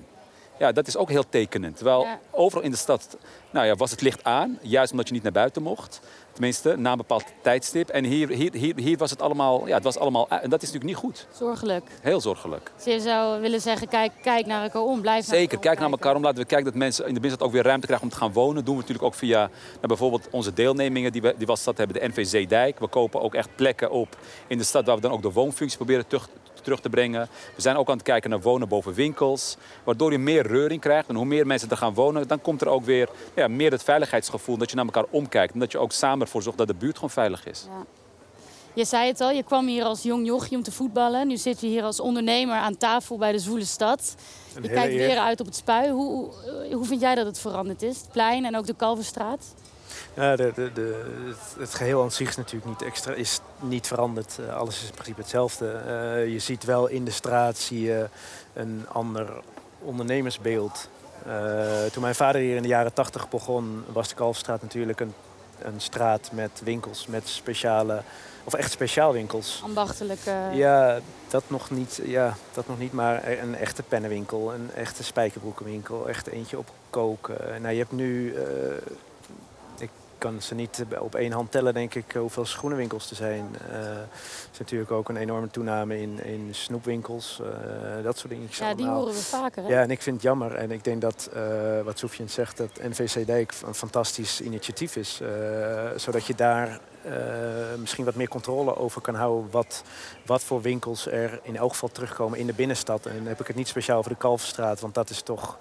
Ja, 0.60 0.72
dat 0.72 0.88
is 0.88 0.98
ook 0.98 1.10
heel 1.10 1.30
tekenend. 1.30 1.76
Terwijl 1.76 2.02
ja. 2.02 2.20
overal 2.32 2.64
in 2.64 2.72
de 2.72 2.78
stad 2.78 3.18
nou 3.50 3.66
ja, 3.66 3.76
was 3.76 3.92
het 3.92 4.02
licht 4.02 4.24
aan, 4.24 4.58
juist 4.62 4.92
omdat 4.92 5.08
je 5.08 5.14
niet 5.14 5.24
naar 5.24 5.32
buiten 5.32 5.62
mocht. 5.62 6.02
Tenminste, 6.40 6.76
na 6.78 6.92
een 6.92 6.98
bepaald 6.98 7.24
tijdstip. 7.42 7.90
En 7.90 8.04
hier, 8.04 8.30
hier, 8.30 8.54
hier, 8.54 8.74
hier 8.76 8.98
was 8.98 9.10
het 9.10 9.22
allemaal, 9.22 9.68
ja, 9.68 9.74
het 9.74 9.84
was 9.84 9.98
allemaal, 9.98 10.30
en 10.30 10.50
dat 10.50 10.62
is 10.62 10.72
natuurlijk 10.72 10.84
niet 10.84 10.96
goed. 10.96 11.28
Zorgelijk. 11.32 11.90
Heel 12.02 12.22
zorgelijk. 12.22 12.72
Dus 12.76 12.94
je 12.94 13.00
zou 13.00 13.42
willen 13.42 13.62
zeggen, 13.62 13.88
kijk, 13.88 14.12
kijk 14.22 14.46
naar 14.46 14.64
elkaar 14.64 14.82
om, 14.82 15.02
blijf 15.02 15.26
Zeker, 15.26 15.54
naar 15.54 15.62
kijk 15.62 15.80
naar 15.80 15.90
elkaar 15.90 16.16
om. 16.16 16.22
Laten 16.22 16.42
we 16.42 16.46
kijken 16.46 16.66
dat 16.66 16.76
mensen 16.76 17.08
in 17.08 17.14
de 17.14 17.20
binnenstad 17.20 17.48
ook 17.48 17.54
weer 17.54 17.64
ruimte 17.64 17.86
krijgen 17.86 18.08
om 18.08 18.14
te 18.14 18.20
gaan 18.20 18.34
wonen. 18.34 18.56
Dat 18.56 18.66
doen 18.66 18.76
we 18.76 18.82
natuurlijk 18.82 19.08
ook 19.08 19.14
via 19.14 19.40
nou, 19.40 19.88
bijvoorbeeld 19.88 20.28
onze 20.32 20.54
deelnemingen 20.54 21.12
die 21.12 21.22
we, 21.22 21.34
die 21.38 21.46
we 21.46 21.52
als 21.52 21.62
stad 21.62 21.78
hebben, 21.78 22.00
de 22.00 22.08
NVC 22.08 22.50
Dijk. 22.50 22.80
We 22.80 22.88
kopen 22.88 23.22
ook 23.22 23.36
echt 23.36 23.50
plekken 23.56 23.92
op 23.92 24.18
in 24.48 24.58
de 24.58 24.64
stad 24.64 24.86
waar 24.86 24.96
we 24.96 25.02
dan 25.02 25.12
ook 25.12 25.22
de 25.22 25.32
woonfunctie 25.32 25.78
proberen 25.78 26.08
terug, 26.08 26.30
terug 26.62 26.80
te 26.80 26.90
brengen. 26.90 27.28
We 27.56 27.62
zijn 27.62 27.76
ook 27.76 27.90
aan 27.90 27.98
het 27.98 28.06
kijken 28.06 28.30
naar 28.30 28.42
wonen 28.42 28.68
boven 28.68 28.94
winkels. 28.94 29.58
Waardoor 29.84 30.12
je 30.12 30.18
meer 30.18 30.48
reuring 30.48 30.82
krijgt. 30.82 31.10
En 31.10 31.16
hoe 31.16 31.26
meer 31.26 31.48
mensen 31.48 31.70
er 31.70 31.78
gaan 31.78 31.94
wonen, 31.94 32.28
dan 32.28 32.42
komt 32.42 32.62
er 32.62 32.68
ook 32.68 32.86
weer 32.86 33.10
ja, 33.36 33.48
meer 33.48 33.72
het 33.72 33.84
veiligheidsgevoel. 33.84 34.58
Dat 34.58 34.70
je 34.70 34.76
naar 34.76 34.86
elkaar 34.86 35.06
omkijkt. 35.10 35.54
En 35.54 35.60
dat 35.60 35.72
je 35.72 35.78
ook 35.78 35.92
samen 35.92 36.22
ervoor 36.22 36.42
zorgt 36.42 36.58
dat 36.58 36.68
de 36.68 36.74
buurt 36.74 36.96
gewoon 36.96 37.10
veilig 37.10 37.48
is. 37.48 37.66
Ja. 37.68 37.86
Je 38.74 38.86
zei 38.86 39.08
het 39.08 39.22
al, 39.22 39.32
je 39.32 39.44
kwam 39.44 39.68
hier 39.68 39.84
als 39.84 40.04
jong 40.04 40.26
jochie 40.26 40.58
om 40.58 40.64
te 40.64 40.72
voetballen. 40.72 41.28
Nu 41.28 41.38
zit 41.38 41.62
je 41.62 41.68
hier 41.68 41.84
als 41.84 42.00
ondernemer 42.00 42.56
aan 42.56 42.78
tafel 42.78 43.18
bij 43.18 43.32
de 43.32 43.40
Zwoele 43.40 43.66
Stad. 43.66 44.16
Je 44.62 44.70
kijkt 44.70 44.94
weer 44.94 45.18
uit 45.18 45.40
op 45.40 45.46
het 45.46 45.56
spui. 45.56 45.92
Hoe, 45.92 46.32
hoe 46.72 46.86
vind 46.86 47.02
jij 47.02 47.16
dat 47.16 47.26
het 47.26 47.40
veranderd 47.40 47.82
is? 47.82 47.98
Het 47.98 48.12
plein 48.12 48.46
en 48.46 48.58
ook 48.58 48.66
de 48.66 48.74
Kalverstraat? 48.74 49.46
Ja, 50.14 50.36
de, 50.36 50.52
de, 50.56 50.72
de, 50.74 51.06
het 51.60 51.74
geheel 51.74 52.02
aan 52.02 52.12
zich 52.12 52.30
is 52.30 52.36
natuurlijk 52.36 52.66
niet 52.66 52.82
extra, 52.82 53.14
is 53.14 53.40
niet 53.60 53.88
veranderd. 53.88 54.38
Uh, 54.40 54.56
alles 54.56 54.82
is 54.82 54.88
in 54.88 54.94
principe 54.94 55.22
hetzelfde. 55.22 55.82
Uh, 55.88 56.34
je 56.34 56.40
ziet 56.40 56.64
wel 56.64 56.88
in 56.88 57.06
de 57.06 57.12
straat 57.12 57.58
zie 57.58 57.82
je 57.82 58.10
een 58.54 58.86
ander 58.92 59.42
ondernemersbeeld. 59.80 60.90
Uh, 61.28 61.86
toen 61.92 62.02
mijn 62.02 62.16
vader 62.16 62.42
hier 62.42 62.56
in 62.56 62.62
de 62.62 62.68
jaren 62.68 62.94
tachtig 62.94 63.30
begon, 63.30 63.84
was 63.92 64.10
de 64.10 64.16
Kalfstraat 64.16 64.62
natuurlijk 64.62 65.00
een, 65.00 65.14
een 65.62 65.82
straat 65.82 66.30
met 66.32 66.62
winkels, 66.64 67.08
met 67.08 67.28
speciale, 67.28 68.02
of 68.44 68.54
echt 68.54 68.72
speciaal 68.72 69.14
winkels. 69.14 69.62
Ambachtelijke. 69.64 70.36
Ja, 70.54 71.00
dat 71.28 71.44
nog 71.48 71.70
niet, 71.70 72.00
ja, 72.04 72.36
dat 72.54 72.68
nog 72.68 72.80
niet 72.80 72.94
maar 72.94 73.28
een 73.28 73.56
echte 73.56 73.84
pennenwinkel, 73.84 74.54
een 74.54 74.70
echte 74.76 75.04
spijkerbroekenwinkel, 75.04 76.10
echt 76.10 76.28
eentje 76.28 76.58
op 76.58 76.70
koken. 76.90 77.62
Nou, 77.62 77.74
je 77.74 77.80
hebt 77.80 77.92
nu 77.92 78.36
kan 80.20 80.42
ze 80.42 80.56
niet 80.56 80.86
op 81.00 81.16
één 81.16 81.32
hand 81.32 81.52
tellen, 81.52 81.74
denk 81.74 81.96
ik, 81.96 82.12
hoeveel 82.12 82.46
schoenenwinkels 82.46 83.10
er 83.10 83.16
zijn. 83.16 83.56
Uh, 83.70 83.76
er 83.76 84.08
is 84.52 84.60
natuurlijk 84.60 84.92
ook 84.92 85.10
een 85.10 85.18
enorme 85.18 85.50
toename 85.50 86.02
in, 86.02 86.24
in 86.24 86.48
snoepwinkels, 86.52 87.42
dat 88.04 88.18
soort 88.18 88.30
dingen. 88.30 88.48
Ja, 88.52 88.74
die 88.74 88.88
horen 88.88 89.14
we 89.14 89.20
vaker. 89.20 89.64
Hè? 89.64 89.70
Ja, 89.70 89.82
en 89.82 89.92
ik 89.92 90.02
vind 90.02 90.16
het 90.16 90.26
jammer. 90.26 90.56
En 90.56 90.72
ik 90.72 90.84
denk 90.84 91.02
dat, 91.02 91.30
wat 91.84 92.00
Sofian 92.00 92.30
zegt, 92.30 92.58
dat 92.58 92.80
NVC 92.82 93.26
Dijk 93.26 93.54
een 93.66 93.76
fantastisch 93.76 94.42
initiatief 94.42 94.96
is. 94.96 95.22
zodat 95.96 96.26
je 96.26 96.36
daar 96.36 96.80
misschien 97.78 98.06
wat 98.06 98.16
meer 98.16 98.28
controle 98.28 98.76
over 98.76 99.02
kan 99.02 99.16
houden 99.16 99.52
wat, 99.52 99.84
wat 100.26 100.44
voor 100.44 100.62
winkels 100.62 101.08
er 101.08 101.40
in 101.44 101.56
elk 101.56 101.72
geval 101.72 101.90
terugkomen 101.90 102.40
in 102.40 102.46
de 102.46 102.54
binnenstad. 102.54 103.06
En 103.06 103.16
dan 103.16 103.26
heb 103.26 103.40
ik 103.40 103.48
het 103.48 103.56
niet 103.56 103.68
speciaal 103.68 104.02
voor 104.02 104.12
de 104.12 104.18
Kalverstraat, 104.18 104.80
want 104.80 104.94
dat 104.94 105.10
is 105.10 105.22
toch 105.22 105.58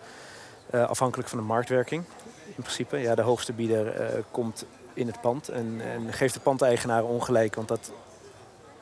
afhankelijk 0.70 1.28
van 1.28 1.38
de 1.38 1.44
marktwerking 1.44 2.04
in 2.46 2.62
principe. 2.62 2.98
Ja, 2.98 3.14
de 3.14 3.22
hoogste 3.22 3.52
bieder 3.52 4.00
uh, 4.00 4.22
komt 4.30 4.64
in 4.94 5.06
het 5.06 5.20
pand 5.20 5.48
en, 5.48 5.80
en 5.80 6.12
geeft 6.12 6.34
de 6.34 6.40
pandeigenaar 6.40 7.04
ongelijk, 7.04 7.54
want 7.54 7.68
dat 7.68 7.90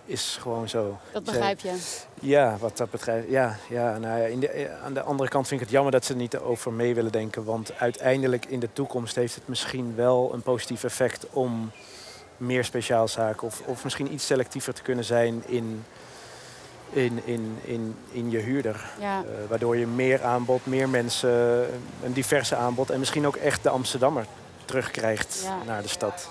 is 0.04 0.38
gewoon 0.40 0.68
zo. 0.68 0.98
Dat 1.12 1.24
begrijp 1.24 1.60
je? 1.60 1.98
Ja, 2.20 2.56
wat 2.60 2.76
dat 2.76 2.90
betreft. 2.90 3.28
Ja, 3.28 3.56
ja, 3.68 3.98
nou 3.98 4.20
ja 4.20 4.26
in 4.26 4.40
de, 4.40 4.48
eh, 4.48 4.84
aan 4.84 4.94
de 4.94 5.02
andere 5.02 5.28
kant 5.28 5.46
vind 5.48 5.60
ik 5.60 5.66
het 5.66 5.74
jammer 5.74 5.92
dat 5.92 6.04
ze 6.04 6.12
er 6.12 6.18
niet 6.18 6.38
over 6.38 6.72
mee 6.72 6.94
willen 6.94 7.12
denken. 7.12 7.44
Want 7.44 7.78
uiteindelijk 7.78 8.44
in 8.46 8.60
de 8.60 8.72
toekomst 8.72 9.14
heeft 9.14 9.34
het 9.34 9.48
misschien 9.48 9.94
wel 9.94 10.30
een 10.34 10.42
positief 10.42 10.84
effect 10.84 11.26
om 11.30 11.70
meer 12.36 12.64
speciaalzaken 12.64 13.46
of, 13.46 13.62
of 13.66 13.84
misschien 13.84 14.12
iets 14.12 14.26
selectiever 14.26 14.74
te 14.74 14.82
kunnen 14.82 15.04
zijn 15.04 15.42
in 15.46 15.84
in, 16.90 17.20
in, 17.24 17.56
in, 17.64 17.94
in 18.10 18.30
je 18.30 18.38
huurder. 18.38 18.84
Ja. 19.00 19.18
Eh, 19.22 19.48
waardoor 19.48 19.76
je 19.76 19.86
meer 19.86 20.22
aanbod, 20.22 20.66
meer 20.66 20.88
mensen, 20.88 21.30
een 22.04 22.12
diverse 22.12 22.56
aanbod 22.56 22.90
en 22.90 22.98
misschien 22.98 23.26
ook 23.26 23.36
echt 23.36 23.62
de 23.62 23.68
Amsterdammer 23.70 24.26
terugkrijgt 24.64 25.40
Ja. 25.44 25.56
naar 25.66 25.82
de 25.82 25.88
stad. 25.88 26.28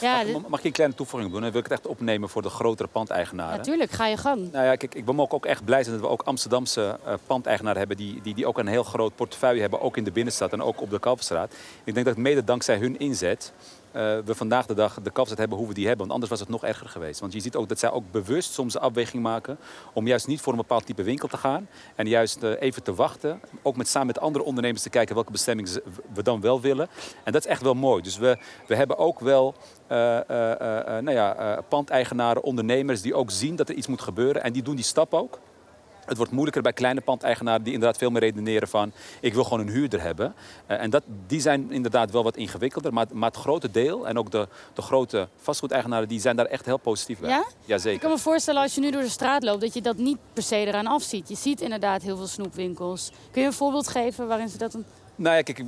Ja, 0.00 0.16
Mag, 0.16 0.24
dit- 0.26 0.48
mag 0.48 0.58
ik 0.58 0.64
een 0.64 0.72
kleine 0.72 0.96
toevoeging 0.96 1.32
doen? 1.32 1.40
Dan 1.42 1.50
wil 1.50 1.60
ik 1.60 1.66
het 1.68 1.78
echt 1.78 1.86
opnemen 1.86 2.28
voor 2.28 2.42
de 2.42 2.48
grotere 2.48 2.88
pandeigenaren. 2.88 3.56
natuurlijk, 3.56 3.90
ga 3.90 4.06
je 4.06 4.16
gang. 4.16 4.52
Nou 4.52 4.64
ja, 4.64 4.76
kijk, 4.76 4.94
ik 4.94 5.04
ben 5.04 5.18
ook 5.30 5.46
echt 5.46 5.64
blij 5.64 5.82
zijn 5.84 5.94
dat 5.96 6.04
we 6.04 6.10
ook 6.10 6.22
Amsterdamse 6.22 6.98
eh 7.04 7.14
pandeigenaren 7.26 7.78
hebben 7.78 7.96
die, 7.96 8.20
die, 8.22 8.34
die 8.34 8.46
ook 8.46 8.58
een 8.58 8.66
heel 8.66 8.82
groot 8.84 9.14
portefeuille 9.16 9.60
hebben, 9.60 9.80
ook 9.80 9.96
in 9.96 10.04
de 10.04 10.10
binnenstad 10.12 10.52
en 10.52 10.62
ook 10.62 10.80
op 10.80 10.90
de 10.90 10.98
Kalverstraat. 10.98 11.54
Ik 11.84 11.94
denk 11.94 12.06
dat 12.06 12.16
mede 12.16 12.44
dankzij 12.44 12.76
hun 12.76 12.98
inzet 12.98 13.52
eh, 13.94 14.18
we 14.24 14.34
vandaag 14.34 14.66
de 14.66 14.74
dag 14.74 14.94
de 14.94 15.00
Kalverstraat 15.00 15.38
hebben 15.38 15.58
hoe 15.58 15.68
we 15.68 15.74
die 15.74 15.86
hebben. 15.86 16.06
Want 16.06 16.12
anders 16.12 16.30
was 16.30 16.40
het 16.40 16.48
nog 16.48 16.64
erger 16.64 16.88
geweest. 16.88 17.20
Want 17.20 17.32
je 17.32 17.40
ziet 17.40 17.56
ook 17.56 17.68
dat 17.68 17.78
zij 17.78 17.90
ook 17.90 18.10
bewust 18.10 18.52
soms 18.52 18.74
een 18.74 18.80
afweging 18.80 19.22
maken 19.22 19.58
om 19.92 20.06
juist 20.06 20.26
niet 20.26 20.40
voor 20.40 20.52
een 20.52 20.58
bepaald 20.58 20.86
type 20.86 21.02
winkel 21.02 21.28
te 21.28 21.36
gaan. 21.36 21.68
En 21.94 22.08
juist 22.08 22.42
eh, 22.42 22.50
even 22.60 22.82
te 22.82 22.94
wachten. 22.94 23.40
Ook 23.62 23.76
met, 23.76 23.88
samen 23.88 24.06
met 24.06 24.18
andere 24.18 24.44
ondernemers 24.44 24.82
te 24.82 24.90
kijken 24.90 25.14
welke 25.14 25.32
bestemming 25.32 25.68
we 26.14 26.22
dan 26.22 26.40
wel 26.40 26.60
willen. 26.60 26.88
En 27.24 27.32
dat 27.32 27.44
is 27.44 27.50
echt 27.50 27.62
wel 27.62 27.74
mooi. 27.74 28.02
Dus 28.02 28.16
we, 28.16 28.38
we 28.66 28.74
hebben 28.74 28.98
ook 28.98 29.20
wel 29.20 29.54
eh, 29.86 29.96
nou 30.98 31.10
ja, 31.10 31.60
pandeigenaren, 31.68 32.42
ondernemers 32.42 33.02
die 33.02 33.14
ook 33.14 33.30
zien 33.30 33.56
dat 33.56 33.68
er 33.68 33.74
iets 33.74 33.86
moet 33.86 34.02
gebeuren. 34.02 34.42
En 34.42 34.52
die 34.52 34.62
doen 34.62 34.74
die 34.74 34.84
stap 34.84 35.14
ook. 35.14 35.38
Het 36.06 36.16
wordt 36.16 36.32
moeilijker 36.32 36.62
bij 36.62 36.72
kleine 36.72 37.00
pandeigenaren 37.00 37.62
die 37.62 37.72
inderdaad 37.72 37.98
veel 37.98 38.10
meer 38.10 38.20
redeneren 38.20 38.68
van 38.68 38.92
ik 39.20 39.34
wil 39.34 39.44
gewoon 39.44 39.60
een 39.60 39.72
huurder 39.72 40.00
hebben. 40.00 40.34
Eh, 40.66 40.80
en 40.82 40.90
dat, 40.90 41.02
die 41.26 41.40
zijn 41.40 41.72
inderdaad 41.72 42.10
wel 42.10 42.22
wat 42.22 42.36
ingewikkelder. 42.36 42.92
Maar, 42.92 43.06
maar 43.12 43.30
het 43.30 43.38
grote 43.38 43.70
deel 43.70 44.08
en 44.08 44.18
ook 44.18 44.30
de, 44.30 44.48
de 44.72 44.82
grote 44.82 45.28
vastgoedeigenaren 45.36 46.08
die 46.08 46.20
zijn 46.20 46.36
daar 46.36 46.46
echt 46.46 46.64
heel 46.64 46.78
positief 46.78 47.18
bij. 47.18 47.30
Ja? 47.30 47.40
Ik 47.40 47.54
Jazeker. 47.64 48.00
kan 48.00 48.10
me 48.10 48.18
voorstellen 48.18 48.62
als 48.62 48.74
je 48.74 48.80
nu 48.80 48.90
door 48.90 49.02
de 49.02 49.08
straat 49.08 49.42
loopt 49.42 49.60
dat 49.60 49.74
je 49.74 49.82
dat 49.82 49.96
niet 49.96 50.18
per 50.32 50.42
se 50.42 50.56
eraan 50.56 50.86
afziet. 50.86 51.28
Je 51.28 51.36
ziet 51.36 51.60
inderdaad 51.60 52.02
heel 52.02 52.16
veel 52.16 52.26
snoepwinkels. 52.26 53.10
Kun 53.30 53.40
je 53.42 53.46
een 53.46 53.54
voorbeeld 53.54 53.88
geven 53.88 54.26
waarin 54.26 54.48
ze 54.48 54.58
dat... 54.58 54.74
Een... 54.74 54.84
Nou 55.16 55.36
ja, 55.36 55.42
kijk, 55.42 55.58
ik 55.58 55.66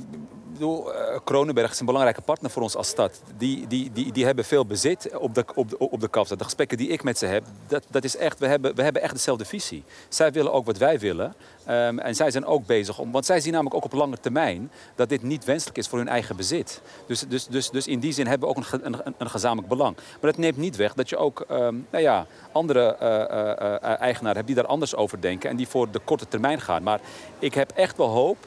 bedoel, 0.53 0.93
eh, 0.93 1.19
Kronenberg 1.23 1.71
is 1.71 1.79
een 1.79 1.85
belangrijke 1.85 2.21
partner 2.21 2.51
voor 2.51 2.61
ons 2.61 2.75
als 2.75 2.87
stad. 2.87 3.21
Die, 3.37 3.67
die, 3.67 3.91
die, 3.91 4.11
die 4.11 4.25
hebben 4.25 4.45
veel 4.45 4.65
bezit 4.65 5.17
op 5.17 5.35
de, 5.35 5.45
op, 5.55 5.69
de, 5.69 5.77
op 5.77 5.99
de 5.99 6.07
Kapstad. 6.07 6.37
De 6.37 6.43
gesprekken 6.43 6.77
die 6.77 6.87
ik 6.87 7.03
met 7.03 7.17
ze 7.17 7.25
heb, 7.25 7.43
dat, 7.67 7.83
dat 7.89 8.03
is 8.03 8.17
echt, 8.17 8.39
we 8.39 8.47
hebben, 8.47 8.75
we 8.75 8.83
hebben 8.83 9.01
echt 9.01 9.13
dezelfde 9.13 9.45
visie. 9.45 9.83
Zij 10.09 10.31
willen 10.31 10.53
ook 10.53 10.65
wat 10.65 10.77
wij 10.77 10.99
willen. 10.99 11.33
Ehm, 11.65 11.99
en 11.99 12.15
zij 12.15 12.31
zijn 12.31 12.45
ook 12.45 12.65
bezig 12.65 12.99
om, 12.99 13.11
want 13.11 13.25
zij 13.25 13.39
zien 13.39 13.51
namelijk 13.51 13.75
ook 13.75 13.83
op 13.83 13.93
lange 13.93 14.17
termijn 14.19 14.71
dat 14.95 15.09
dit 15.09 15.23
niet 15.23 15.45
wenselijk 15.45 15.77
is 15.77 15.87
voor 15.87 15.97
hun 15.97 16.07
eigen 16.07 16.35
bezit. 16.35 16.81
Dus, 17.05 17.19
dus, 17.19 17.47
dus, 17.47 17.69
dus 17.69 17.87
in 17.87 17.99
die 17.99 18.13
zin 18.13 18.27
hebben 18.27 18.49
we 18.49 18.55
ook 18.55 18.63
een, 18.71 18.85
een, 18.85 19.15
een 19.17 19.29
gezamenlijk 19.29 19.67
belang. 19.67 19.95
Maar 19.95 20.31
dat 20.31 20.37
neemt 20.37 20.57
niet 20.57 20.75
weg 20.75 20.93
dat 20.93 21.09
je 21.09 21.17
ook 21.17 21.45
ehm, 21.47 21.75
nou 21.89 22.03
ja, 22.03 22.25
andere 22.51 22.95
eh, 22.95 23.99
eigenaren 23.99 24.35
hebt 24.35 24.47
die 24.47 24.55
daar 24.55 24.65
anders 24.65 24.95
over 24.95 25.21
denken 25.21 25.49
en 25.49 25.55
die 25.55 25.67
voor 25.67 25.91
de 25.91 25.99
korte 25.99 26.27
termijn 26.27 26.61
gaan. 26.61 26.83
Maar 26.83 26.99
ik 27.39 27.53
heb 27.53 27.71
echt 27.71 27.97
wel 27.97 28.07
hoop 28.07 28.37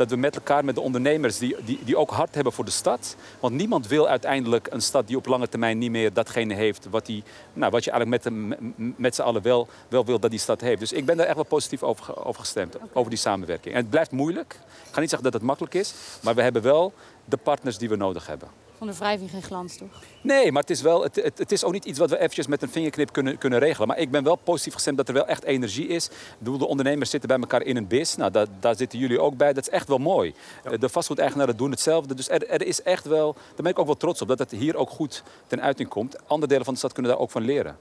dat 0.00 0.10
we 0.10 0.16
met 0.16 0.34
elkaar, 0.34 0.64
met 0.64 0.74
de 0.74 0.80
ondernemers 0.80 1.38
die, 1.38 1.56
die, 1.64 1.78
die 1.84 1.96
ook 1.96 2.10
hard 2.10 2.34
hebben 2.34 2.52
voor 2.52 2.64
de 2.64 2.70
stad. 2.70 3.16
Want 3.40 3.54
niemand 3.54 3.86
wil 3.86 4.08
uiteindelijk 4.08 4.66
een 4.70 4.80
stad 4.82 5.06
die 5.06 5.16
op 5.16 5.26
lange 5.26 5.48
termijn 5.48 5.78
niet 5.78 5.90
meer 5.90 6.12
datgene 6.12 6.54
heeft 6.54 6.86
wat, 6.90 7.06
die, 7.06 7.22
nou, 7.52 7.70
wat 7.70 7.84
je 7.84 7.90
eigenlijk 7.90 8.24
met, 8.24 8.32
de- 8.32 8.92
met 8.96 9.14
z'n 9.14 9.22
allen 9.22 9.42
wel, 9.42 9.68
wel 9.88 10.04
wil 10.04 10.18
dat 10.18 10.30
die 10.30 10.38
stad 10.40 10.60
heeft. 10.60 10.80
Dus 10.80 10.92
ik 10.92 11.04
ben 11.04 11.16
daar 11.16 11.26
echt 11.26 11.34
wel 11.34 11.44
positief 11.44 11.82
over, 11.82 12.24
over 12.24 12.40
gestemd, 12.40 12.76
over 12.92 13.10
die 13.10 13.18
samenwerking. 13.18 13.74
En 13.74 13.80
het 13.80 13.90
blijft 13.90 14.10
moeilijk. 14.10 14.52
Ik 14.86 14.94
ga 14.94 15.00
niet 15.00 15.10
zeggen 15.10 15.30
dat 15.30 15.32
het 15.40 15.42
makkelijk 15.48 15.74
is, 15.74 15.94
maar 16.22 16.34
we 16.34 16.42
hebben 16.42 16.62
wel 16.62 16.92
de 17.24 17.36
partners 17.36 17.78
die 17.78 17.88
we 17.88 17.96
nodig 17.96 18.26
hebben. 18.26 18.48
Van 18.80 18.88
de 18.88 18.96
wrijving 18.96 19.30
geen 19.30 19.42
glans, 19.42 19.76
toch? 19.76 20.02
Nee, 20.22 20.52
maar 20.52 20.60
het 20.62 20.70
is, 20.70 20.80
wel, 20.80 21.02
het, 21.02 21.16
het, 21.16 21.38
het 21.38 21.52
is 21.52 21.64
ook 21.64 21.72
niet 21.72 21.84
iets 21.84 21.98
wat 21.98 22.10
we 22.10 22.18
eventjes 22.18 22.46
met 22.46 22.62
een 22.62 22.70
vingerknip 22.70 23.12
kunnen, 23.12 23.38
kunnen 23.38 23.58
regelen. 23.58 23.88
Maar 23.88 23.98
ik 23.98 24.10
ben 24.10 24.24
wel 24.24 24.36
positief 24.36 24.74
gestemd 24.74 24.96
dat 24.96 25.08
er 25.08 25.14
wel 25.14 25.26
echt 25.26 25.42
energie 25.44 25.86
is. 25.86 26.06
Ik 26.06 26.12
bedoel, 26.38 26.58
de 26.58 26.66
ondernemers 26.66 27.10
zitten 27.10 27.28
bij 27.28 27.38
elkaar 27.38 27.62
in 27.62 27.76
een 27.76 27.86
bis. 27.86 28.16
Nou, 28.16 28.30
daar, 28.30 28.46
daar 28.60 28.76
zitten 28.76 28.98
jullie 28.98 29.20
ook 29.20 29.36
bij. 29.36 29.52
Dat 29.52 29.66
is 29.66 29.72
echt 29.72 29.88
wel 29.88 29.98
mooi. 29.98 30.34
Eh, 30.64 30.78
De 30.78 30.88
vastgoedeigenaren 30.88 31.56
doen 31.56 31.70
hetzelfde. 31.70 32.14
Dus 32.14 32.28
er, 32.28 32.48
er 32.48 32.66
is 32.66 32.82
echt 32.82 33.04
wel, 33.04 33.32
daar 33.32 33.62
ben 33.62 33.72
ik 33.72 33.78
ook 33.78 33.86
wel 33.86 33.96
trots 33.96 34.22
op, 34.22 34.28
dat 34.28 34.38
het 34.38 34.50
hier 34.50 34.76
ook 34.76 34.90
goed 34.90 35.22
ten 35.46 35.62
uiting 35.62 35.88
komt. 35.88 36.16
Andere 36.28 36.48
delen 36.48 36.64
van 36.64 36.72
de 36.72 36.78
stad 36.78 36.92
kunnen 36.92 37.10
daar 37.12 37.20
ook 37.20 37.30
van 37.30 37.42
leren. 37.42 37.76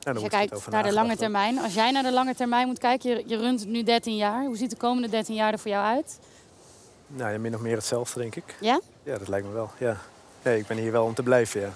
Nou, 0.00 0.14
Als 0.14 0.24
je 0.24 0.30
kijkt 0.30 0.54
over 0.54 0.72
naar 0.72 0.82
de 0.82 0.92
lange 0.92 1.16
termijn. 1.16 1.58
Als 1.58 1.74
jij 1.74 1.90
naar 1.90 2.02
de 2.02 2.12
lange 2.12 2.34
termijn 2.34 2.66
moet 2.66 2.78
kijken, 2.78 3.10
je, 3.10 3.24
je 3.26 3.36
runt 3.36 3.60
het 3.60 3.68
nu 3.68 3.82
13 3.82 4.16
jaar. 4.16 4.44
Hoe 4.44 4.56
ziet 4.56 4.70
de 4.70 4.76
komende 4.76 5.08
13 5.08 5.34
jaar 5.34 5.52
er 5.52 5.58
voor 5.58 5.70
jou 5.70 5.84
uit? 5.84 6.18
Nou 7.06 7.32
ja, 7.32 7.38
min 7.38 7.54
of 7.54 7.60
meer 7.60 7.76
hetzelfde, 7.76 8.20
denk 8.20 8.36
ik. 8.36 8.56
Ja? 8.60 8.80
Ja, 9.02 9.18
dat 9.18 9.28
lijkt 9.28 9.46
me 9.46 9.52
wel. 9.52 9.70
Ja. 9.78 9.96
Nee, 10.42 10.58
ik 10.58 10.66
ben 10.66 10.76
hier 10.76 10.92
wel 10.92 11.04
om 11.04 11.14
te 11.14 11.22
blijven, 11.22 11.60
ja. 11.60 11.68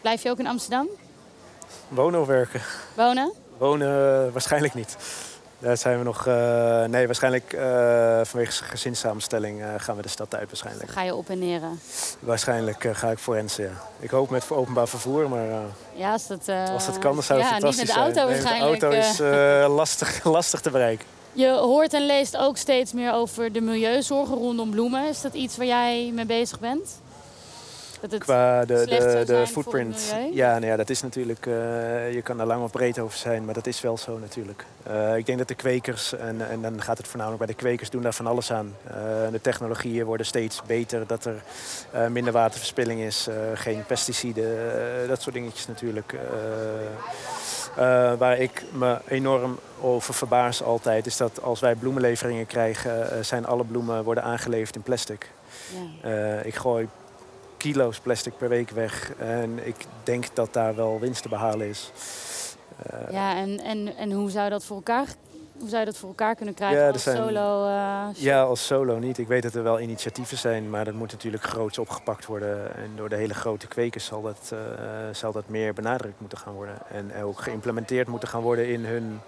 Blijf 0.00 0.22
je 0.22 0.30
ook 0.30 0.38
in 0.38 0.46
Amsterdam 0.46 0.88
Wonen 1.88 2.20
of 2.20 2.26
werken? 2.26 2.60
wonen? 2.94 3.32
Wonen 3.58 3.88
eh, 4.26 4.32
waarschijnlijk 4.32 4.74
niet. 4.74 4.96
Daar 5.58 5.76
zijn 5.76 5.98
we 5.98 6.04
nog... 6.04 6.26
eh, 6.26 6.84
nee, 6.84 7.06
waarschijnlijk 7.06 7.52
eh, 7.52 8.20
vanwege 8.22 8.64
gezinssamenstelling 8.64 9.62
eh, 9.62 9.68
gaan 9.76 9.96
we 9.96 10.02
de 10.02 10.08
stad 10.08 10.34
uit 10.34 10.46
waarschijnlijk. 10.48 10.90
Ga 10.90 11.02
je 11.02 11.14
op 11.14 11.28
en 11.28 11.38
neren? 11.38 11.80
Waarschijnlijk 12.20 12.88
ga 12.92 13.10
ik 13.10 13.18
voor 13.18 13.34
Rensen, 13.34 13.64
ja. 13.64 13.70
Ik 14.00 14.10
hoop 14.10 14.30
met 14.30 14.50
openbaar 14.50 14.88
vervoer, 14.88 15.28
maar 15.28 15.46
Ja, 15.94 16.12
als 16.12 16.26
dat, 16.26 16.48
als 16.72 16.86
dat 16.86 16.98
kan, 16.98 17.14
dan 17.14 17.22
zou 17.22 17.40
het 17.40 17.48
ja, 17.48 17.54
niet 17.54 17.62
fantastisch 17.62 17.94
met 17.94 17.94
de 17.94 18.00
auto 18.00 18.14
zijn. 18.14 18.26
Nee, 18.26 18.42
waarschijnlijk. 18.42 18.80
met 18.80 18.90
de 18.90 19.26
auto 19.26 19.66
is 19.66 19.68
lastig, 19.80 20.24
lastig 20.24 20.60
te 20.60 20.70
bereiken. 20.70 21.06
Je 21.32 21.48
hoort 21.48 21.94
en 21.94 22.06
leest 22.06 22.36
ook 22.36 22.56
steeds 22.56 22.92
meer 22.92 23.12
over 23.12 23.52
de 23.52 23.60
milieuzorgen 23.60 24.36
rondom 24.36 24.70
bloemen. 24.70 25.08
Is 25.08 25.20
dat 25.20 25.34
iets 25.34 25.56
waar 25.56 25.66
jij 25.66 26.10
mee 26.14 26.26
bezig 26.26 26.60
bent? 26.60 27.00
Dat 28.02 28.10
het... 28.10 28.22
Qua 28.22 28.64
de, 28.64 28.86
de, 28.86 29.22
de 29.26 29.46
footprint. 29.46 30.14
Ja, 30.32 30.52
nou 30.52 30.66
ja, 30.66 30.76
dat 30.76 30.90
is 30.90 31.02
natuurlijk. 31.02 31.46
eh, 31.46 32.12
je 32.12 32.22
kan 32.22 32.40
er 32.40 32.46
lang 32.46 32.62
of 32.62 32.70
breed 32.70 32.98
over 32.98 33.18
zijn, 33.18 33.44
maar 33.44 33.54
dat 33.54 33.66
is 33.66 33.80
wel 33.80 33.98
zo 33.98 34.18
natuurlijk. 34.18 34.64
Eh, 34.82 35.16
ik 35.16 35.26
denk 35.26 35.38
dat 35.38 35.48
de 35.48 35.54
kwekers, 35.54 36.14
en, 36.14 36.48
en 36.48 36.62
dan 36.62 36.82
gaat 36.82 36.98
het 36.98 37.06
voornamelijk 37.06 37.44
bij 37.44 37.54
de 37.54 37.60
kwekers, 37.60 37.90
doen 37.90 38.02
daar 38.02 38.12
van 38.14 38.26
alles 38.26 38.52
aan. 38.52 38.74
Eh, 38.86 38.94
de 39.30 39.40
technologieën 39.40 40.04
worden 40.04 40.26
steeds 40.26 40.62
beter, 40.66 41.06
dat 41.06 41.24
er 41.24 41.42
minder 42.10 42.32
waterverspilling 42.32 43.00
is, 43.00 43.28
geen 43.54 43.84
pesticiden, 43.86 44.48
dat 45.08 45.22
soort 45.22 45.34
dingetjes 45.34 45.66
natuurlijk. 45.66 46.14
Waar 48.18 48.38
ik 48.38 48.64
me 48.72 48.98
enorm 49.08 49.58
over 49.80 50.14
verbaas 50.14 50.62
altijd, 50.62 51.06
is 51.06 51.16
dat 51.16 51.42
als 51.42 51.60
wij 51.60 51.74
bloemenleveringen 51.74 52.46
krijgen, 52.46 53.24
zijn 53.24 53.46
alle 53.46 53.64
bloemen 53.64 54.04
worden 54.04 54.24
aangeleverd 54.24 54.76
in 54.76 54.82
plastic. 54.82 55.30
Ja. 56.02 56.40
Ik 56.40 56.54
gooi 56.54 56.88
kilo's 57.62 57.98
plastic 58.00 58.36
per 58.36 58.48
week 58.48 58.70
weg. 58.70 59.12
En 59.18 59.66
ik 59.66 59.76
denk 60.02 60.34
dat 60.34 60.52
daar 60.52 60.74
wel 60.74 61.00
winst 61.00 61.22
te 61.22 61.28
behalen 61.28 61.66
is. 61.68 61.90
Eh, 62.86 63.12
Ja, 63.12 63.36
en, 63.36 63.60
en, 63.60 63.96
en 63.96 64.12
hoe 64.12 64.30
zou 64.30 64.50
dat 64.50 64.64
voor 64.64 64.76
elkaar, 64.76 65.06
hoe 65.58 65.68
zou 65.68 65.80
je 65.80 65.86
dat 65.86 65.96
voor 65.96 66.08
elkaar 66.08 66.34
kunnen 66.34 66.54
krijgen 66.54 66.78
Ja, 66.78 66.90
als 66.90 67.02
zijn- 67.02 67.16
solo? 67.16 67.66
eh, 67.66 68.04
ja, 68.14 68.42
als 68.42 68.66
solo 68.66 68.98
niet. 68.98 69.18
Ik 69.18 69.28
weet 69.28 69.42
dat 69.42 69.54
er 69.54 69.62
wel 69.62 69.80
initiatieven 69.80 70.38
zijn, 70.38 70.70
maar 70.70 70.84
dat 70.84 70.94
moet 70.94 71.12
natuurlijk 71.12 71.42
groots 71.42 71.78
opgepakt 71.78 72.26
worden. 72.26 72.76
En 72.76 72.90
door 72.96 73.08
de 73.08 73.16
hele 73.16 73.34
grote 73.34 73.66
kwekers 73.66 74.04
zal 74.04 74.22
dat, 74.22 74.52
eh, 74.52 74.58
zal 75.12 75.32
dat 75.32 75.48
meer 75.48 75.74
benadrukt 75.74 76.20
moeten 76.20 76.38
gaan 76.38 76.52
worden. 76.54 76.76
En 76.90 77.22
ook 77.22 77.40
geïmplementeerd 77.40 78.08
moeten 78.08 78.28
gaan 78.28 78.42
worden 78.42 78.68
in 78.68 78.84
hun 78.84 79.20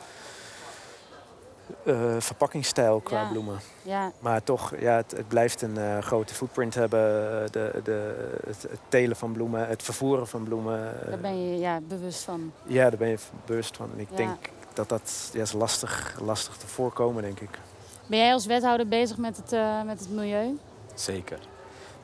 eh, 1.84 1.94
verpakkingsstijl 2.18 3.00
qua 3.00 3.20
Ja. 3.22 3.28
bloemen. 3.30 3.58
ja, 3.82 4.12
Maar 4.18 4.42
toch, 4.42 4.72
ja, 4.80 4.96
het, 4.96 5.10
het 5.10 5.28
blijft 5.28 5.62
een 5.62 5.78
eh, 5.78 5.98
grote 5.98 6.34
footprint 6.34 6.74
hebben. 6.74 7.00
eh, 7.42 7.50
De, 7.50 7.80
de, 7.84 8.28
het, 8.46 8.62
het 8.62 8.80
telen 8.88 9.16
van 9.16 9.32
bloemen, 9.32 9.68
het 9.68 9.82
vervoeren 9.82 10.26
van 10.26 10.42
bloemen. 10.44 10.94
daar 11.08 11.18
ben 11.18 11.50
je 11.50 11.58
ja, 11.58 11.80
bewust 11.88 12.22
van. 12.24 12.52
Ja, 12.66 12.88
daar 12.90 12.98
ben 12.98 13.08
je 13.08 13.18
bewust 13.44 13.76
van. 13.76 13.90
En 13.94 14.00
ik 14.00 14.08
Ja. 14.10 14.16
denk 14.16 14.36
dat 14.72 14.88
dat 14.88 15.30
ja, 15.32 15.42
is 15.42 15.52
lastig, 15.52 16.18
lastig 16.24 16.56
te 16.56 16.66
voorkomen, 16.66 17.22
denk 17.22 17.40
ik. 17.40 17.58
Ben 18.06 18.18
jij 18.18 18.32
als 18.32 18.46
wethouder 18.46 18.88
bezig 18.88 19.16
met 19.16 19.36
het, 19.36 19.52
eh, 19.52 19.82
met 19.82 20.00
het 20.00 20.10
milieu? 20.10 20.58
Zeker. 20.94 21.38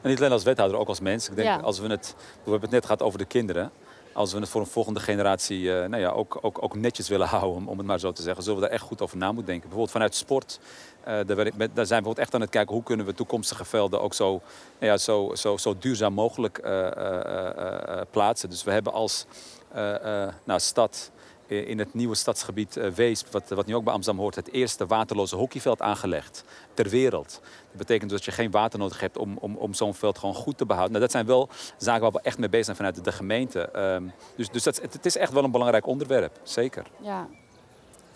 En 0.03 0.09
niet 0.09 0.19
alleen 0.19 0.33
als 0.33 0.43
wethouder, 0.45 0.79
ook 0.79 0.89
als 0.89 1.01
mens. 1.01 1.29
Ik 1.29 1.35
denk, 1.37 1.49
Ja. 1.49 1.57
als 1.57 1.79
we 1.79 1.89
het, 1.89 2.15
we 2.19 2.51
hebben 2.51 2.61
het 2.61 2.71
net 2.71 2.83
gehad 2.85 3.03
over 3.03 3.19
de 3.19 3.25
kinderen. 3.25 3.71
Als 4.13 4.33
we 4.33 4.39
het 4.39 4.49
voor 4.49 4.61
een 4.61 4.67
volgende 4.67 5.01
generatie 5.01 5.73
eh, 5.73 5.89
nou 5.89 6.03
ja, 6.03 6.11
ook, 6.11 6.39
ook, 6.41 6.63
ook 6.63 6.77
netjes 6.77 7.09
willen 7.09 7.29
houden, 7.37 7.67
om, 7.67 7.79
het 7.79 7.87
maar 7.87 7.99
zo 7.99 8.13
te 8.13 8.23
zeggen, 8.23 8.43
zullen 8.43 8.61
we 8.61 8.65
daar 8.67 8.75
echt 8.75 8.85
goed 8.85 9.03
over 9.03 9.17
na 9.17 9.27
moeten 9.27 9.47
denken. 9.47 9.69
Bijvoorbeeld 9.69 9.91
vanuit 9.91 10.15
sport, 10.15 10.61
eh, 11.05 11.19
daar, 11.75 11.87
zijn 11.87 12.03
we 12.03 12.15
echt 12.15 12.35
aan 12.35 12.41
het 12.41 12.51
kijken 12.51 12.75
hoe 12.75 12.83
kunnen 12.83 13.07
we 13.07 13.15
toekomstige 13.15 13.65
velden 13.65 14.01
ook 14.01 14.15
zo, 14.15 14.31
nou 14.79 14.93
ja, 14.93 14.97
zo, 14.97 15.35
zo, 15.35 15.57
zo 15.57 15.79
duurzaam 15.79 16.13
mogelijk 16.13 16.59
eh, 16.59 18.01
plaatsen. 18.11 18.51
Dus 18.51 18.65
we 18.65 18.71
hebben 18.71 18.93
als 18.93 19.27
nou, 20.45 20.61
stad 20.61 21.11
in 21.51 21.79
het 21.79 21.95
nieuwe 21.95 22.15
stadsgebied 22.15 22.77
eh, 22.77 22.91
Weesp, 22.91 23.33
wat, 23.33 23.49
wat 23.49 23.67
nu 23.67 23.75
ook 23.75 23.85
bij 23.85 23.93
Amsterdam 23.93 24.23
hoort, 24.23 24.35
het 24.35 24.53
eerste 24.53 24.87
waterloze 24.87 25.37
hockeyveld 25.37 25.83
aangelegd 25.83 26.45
ter 26.75 26.89
wereld. 26.89 27.41
Dat 27.69 27.77
betekent 27.77 28.11
dus 28.11 28.19
dat 28.25 28.35
je 28.35 28.43
geen 28.43 28.51
water 28.51 28.79
nodig 28.79 29.01
hebt 29.01 29.17
om, 29.17 29.37
om, 29.37 29.57
om 29.57 29.75
zo'n 29.75 29.95
veld 29.95 30.19
gewoon 30.19 30.35
goed 30.35 30.59
te 30.59 30.67
behouden. 30.67 30.93
Nou, 30.93 31.05
dat 31.05 31.15
zijn 31.15 31.27
wel 31.27 31.49
zaken 31.77 32.03
waar 32.03 32.13
we 32.13 32.21
echt 32.21 32.39
mee 32.39 32.49
bezig 32.49 32.65
zijn 32.65 32.77
vanuit 32.77 33.05
de 33.05 33.13
gemeente. 33.13 33.61
Ehm, 33.61 34.05
dus 34.37 34.49
dus 34.49 34.63
dat, 34.63 34.81
het, 34.81 34.93
het 34.93 35.07
is 35.07 35.17
echt 35.17 35.33
wel 35.33 35.45
een 35.45 35.51
belangrijk 35.51 35.87
onderwerp, 35.87 36.41
zeker. 36.43 36.87
Ja. 37.03 37.29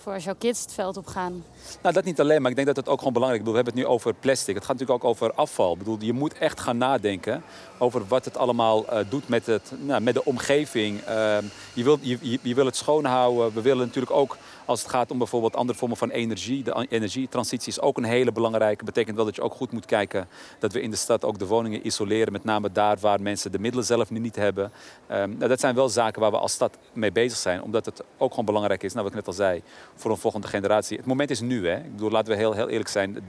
Voor 0.05 0.13
als 0.13 0.25
jouw 0.25 0.35
kids 0.39 0.61
het 0.61 0.73
veld 0.73 0.97
op 0.97 1.07
gaan. 1.07 1.45
Nou, 1.83 1.95
dat 1.95 2.05
niet 2.05 2.21
alleen, 2.21 2.41
maar 2.43 2.51
ik 2.51 2.57
denk 2.57 2.67
dat 2.67 2.77
het 2.77 2.89
ook 2.89 2.99
gewoon 2.99 3.13
belangrijk 3.13 3.43
is. 3.43 3.51
We 3.51 3.57
hebben 3.57 3.75
het 3.75 3.83
nu 3.83 3.89
over 3.91 4.15
plastic. 4.15 4.55
Het 4.55 4.65
gaat 4.65 4.73
natuurlijk 4.73 5.05
ook 5.05 5.11
over 5.11 5.33
afval. 5.33 5.73
Ik 5.73 5.79
bedoel, 5.79 5.97
je 6.01 6.13
moet 6.13 6.39
echt 6.39 6.61
gaan 6.61 6.77
nadenken 6.77 7.43
over 7.79 8.07
wat 8.07 8.25
het 8.25 8.37
allemaal 8.37 8.93
uh, 8.93 8.99
doet 9.09 9.29
met, 9.29 9.47
het, 9.47 9.73
nou, 9.81 10.01
met 10.01 10.15
de 10.15 10.25
omgeving. 10.25 11.01
Uh, 11.01 11.37
je, 11.73 11.85
wil, 11.85 11.99
je, 12.01 12.39
je, 12.43 12.55
wil 12.55 12.67
het 12.67 12.77
schoon 12.77 13.05
houden. 13.05 13.55
We 13.55 13.61
willen 13.61 13.87
natuurlijk 13.87 14.15
ook, 14.15 14.37
als 14.65 14.83
het 14.83 14.91
gaat 14.91 15.11
om 15.11 15.19
bijvoorbeeld 15.19 15.57
andere 15.57 15.79
vormen 15.79 15.97
van 15.97 16.11
energie. 16.11 16.63
De 16.63 16.87
energietransitie 16.89 17.69
is 17.69 17.81
ook 17.81 17.97
een 17.97 18.05
hele 18.05 18.33
belangrijke. 18.33 18.85
betekent 18.85 19.17
wel 19.17 19.25
dat 19.25 19.35
je 19.35 19.43
ook 19.43 19.55
goed 19.55 19.73
moet 19.73 19.87
kijken 19.87 20.29
dat 20.59 20.73
we 20.73 20.81
in 20.81 20.91
de 20.91 20.97
stad 20.97 21.25
ook 21.25 21.39
de 21.39 21.47
woningen 21.47 21.87
isoleren. 21.87 22.33
Met 22.33 22.45
name 22.45 22.73
daar 22.73 22.97
waar 23.01 23.23
mensen 23.23 23.53
de 23.53 23.59
middelen 23.59 23.87
zelf 23.87 24.11
nu 24.11 24.19
niet 24.19 24.37
hebben. 24.37 24.73
Um, 25.11 25.37
nou, 25.37 25.49
dat 25.49 25.61
zijn 25.61 25.75
wel 25.75 25.89
zaken 25.89 26.21
waar 26.21 26.31
we 26.31 26.39
als 26.39 26.53
stad 26.53 26.79
mee 26.93 27.13
bezig 27.13 27.39
zijn. 27.39 27.63
Omdat 27.63 27.85
het 27.85 28.03
ook 28.17 28.31
gewoon 28.31 28.45
belangrijk 28.45 28.83
is, 28.83 28.93
nou, 28.93 29.05
wat 29.05 29.13
ik 29.13 29.19
net 29.19 29.29
al 29.29 29.33
zei, 29.33 29.63
voor 29.95 30.11
een 30.11 30.17
volgende 30.17 30.47
generatie. 30.47 30.97
Het 30.97 31.07
moment 31.07 31.31
is 31.31 31.41
nu. 31.41 31.69
Hè. 31.69 31.77
Ik 31.77 31.93
bedoel, 31.93 32.11
laten 32.11 32.33
we 32.33 32.39
heel, 32.39 32.53
heel 32.53 32.69
eerlijk 32.69 32.89
zijn. 32.89 33.25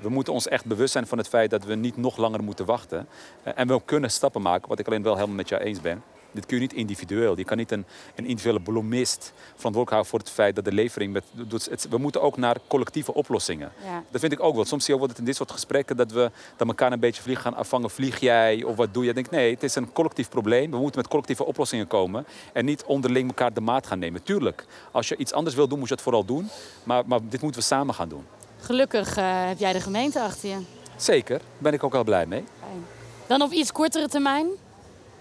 We 0.00 0.08
moeten 0.08 0.32
ons 0.32 0.48
echt 0.48 0.64
bewust 0.64 0.92
zijn 0.92 1.06
van 1.06 1.18
het 1.18 1.28
feit 1.28 1.50
dat 1.50 1.64
we 1.64 1.74
niet 1.74 1.96
nog 1.96 2.16
langer 2.16 2.42
moeten 2.42 2.64
wachten. 2.64 3.08
Uh, 3.44 3.52
en 3.56 3.68
we 3.68 3.80
kunnen 3.84 4.10
stappen 4.10 4.42
maken, 4.42 4.68
wat 4.68 4.78
ik 4.78 4.86
alleen 4.86 5.02
wel 5.02 5.14
helemaal 5.14 5.36
met 5.36 5.48
jou 5.48 5.62
eens 5.62 5.80
ben. 5.80 6.02
Dit 6.38 6.46
kun 6.46 6.56
je 6.56 6.62
niet 6.62 6.72
individueel. 6.72 7.36
Je 7.36 7.44
kan 7.44 7.56
niet 7.56 7.72
een, 7.72 7.84
een 8.14 8.26
individuele 8.26 8.60
bloemist 8.60 9.32
verantwoordelijk 9.56 9.90
houden 9.90 10.10
voor 10.10 10.18
het 10.18 10.30
feit 10.30 10.54
dat 10.54 10.64
de 10.64 10.72
levering... 10.72 11.12
Met, 11.12 11.24
het, 11.70 11.86
we 11.90 11.98
moeten 11.98 12.22
ook 12.22 12.36
naar 12.36 12.56
collectieve 12.66 13.14
oplossingen. 13.14 13.72
Ja. 13.84 14.02
Dat 14.10 14.20
vind 14.20 14.32
ik 14.32 14.42
ook 14.42 14.54
wel. 14.54 14.64
Soms 14.64 14.84
zie 14.84 14.94
je 14.94 15.00
ook 15.00 15.08
het 15.08 15.18
in 15.18 15.24
dit 15.24 15.36
soort 15.36 15.50
gesprekken 15.50 15.96
dat 15.96 16.12
we 16.12 16.30
dat 16.56 16.68
elkaar 16.68 16.92
een 16.92 17.00
beetje 17.00 17.22
vliegen 17.22 17.44
gaan 17.44 17.54
afvangen. 17.54 17.90
Vlieg 17.90 18.20
jij 18.20 18.62
of 18.62 18.76
wat 18.76 18.94
doe 18.94 19.02
je? 19.02 19.08
Ik 19.08 19.14
denk 19.14 19.30
nee, 19.30 19.54
het 19.54 19.62
is 19.62 19.74
een 19.74 19.92
collectief 19.92 20.28
probleem. 20.28 20.70
We 20.70 20.76
moeten 20.76 21.00
met 21.00 21.08
collectieve 21.08 21.44
oplossingen 21.44 21.86
komen. 21.86 22.26
En 22.52 22.64
niet 22.64 22.84
onderling 22.84 23.28
elkaar 23.28 23.52
de 23.52 23.60
maat 23.60 23.86
gaan 23.86 23.98
nemen. 23.98 24.22
Tuurlijk, 24.22 24.66
als 24.90 25.08
je 25.08 25.16
iets 25.16 25.32
anders 25.32 25.56
wil 25.56 25.68
doen, 25.68 25.78
moet 25.78 25.88
je 25.88 25.94
het 25.94 26.02
vooral 26.02 26.24
doen. 26.24 26.48
Maar, 26.82 27.02
maar 27.06 27.20
dit 27.22 27.40
moeten 27.42 27.60
we 27.60 27.66
samen 27.66 27.94
gaan 27.94 28.08
doen. 28.08 28.26
Gelukkig 28.60 29.18
uh, 29.18 29.24
heb 29.46 29.58
jij 29.58 29.72
de 29.72 29.80
gemeente 29.80 30.20
achter 30.20 30.48
je. 30.48 30.58
Zeker, 30.96 31.38
daar 31.38 31.46
ben 31.58 31.72
ik 31.72 31.84
ook 31.84 31.92
wel 31.92 32.04
blij 32.04 32.26
mee. 32.26 32.44
Fijn. 32.60 32.84
Dan 33.26 33.42
op 33.42 33.52
iets 33.52 33.72
kortere 33.72 34.08
termijn. 34.08 34.46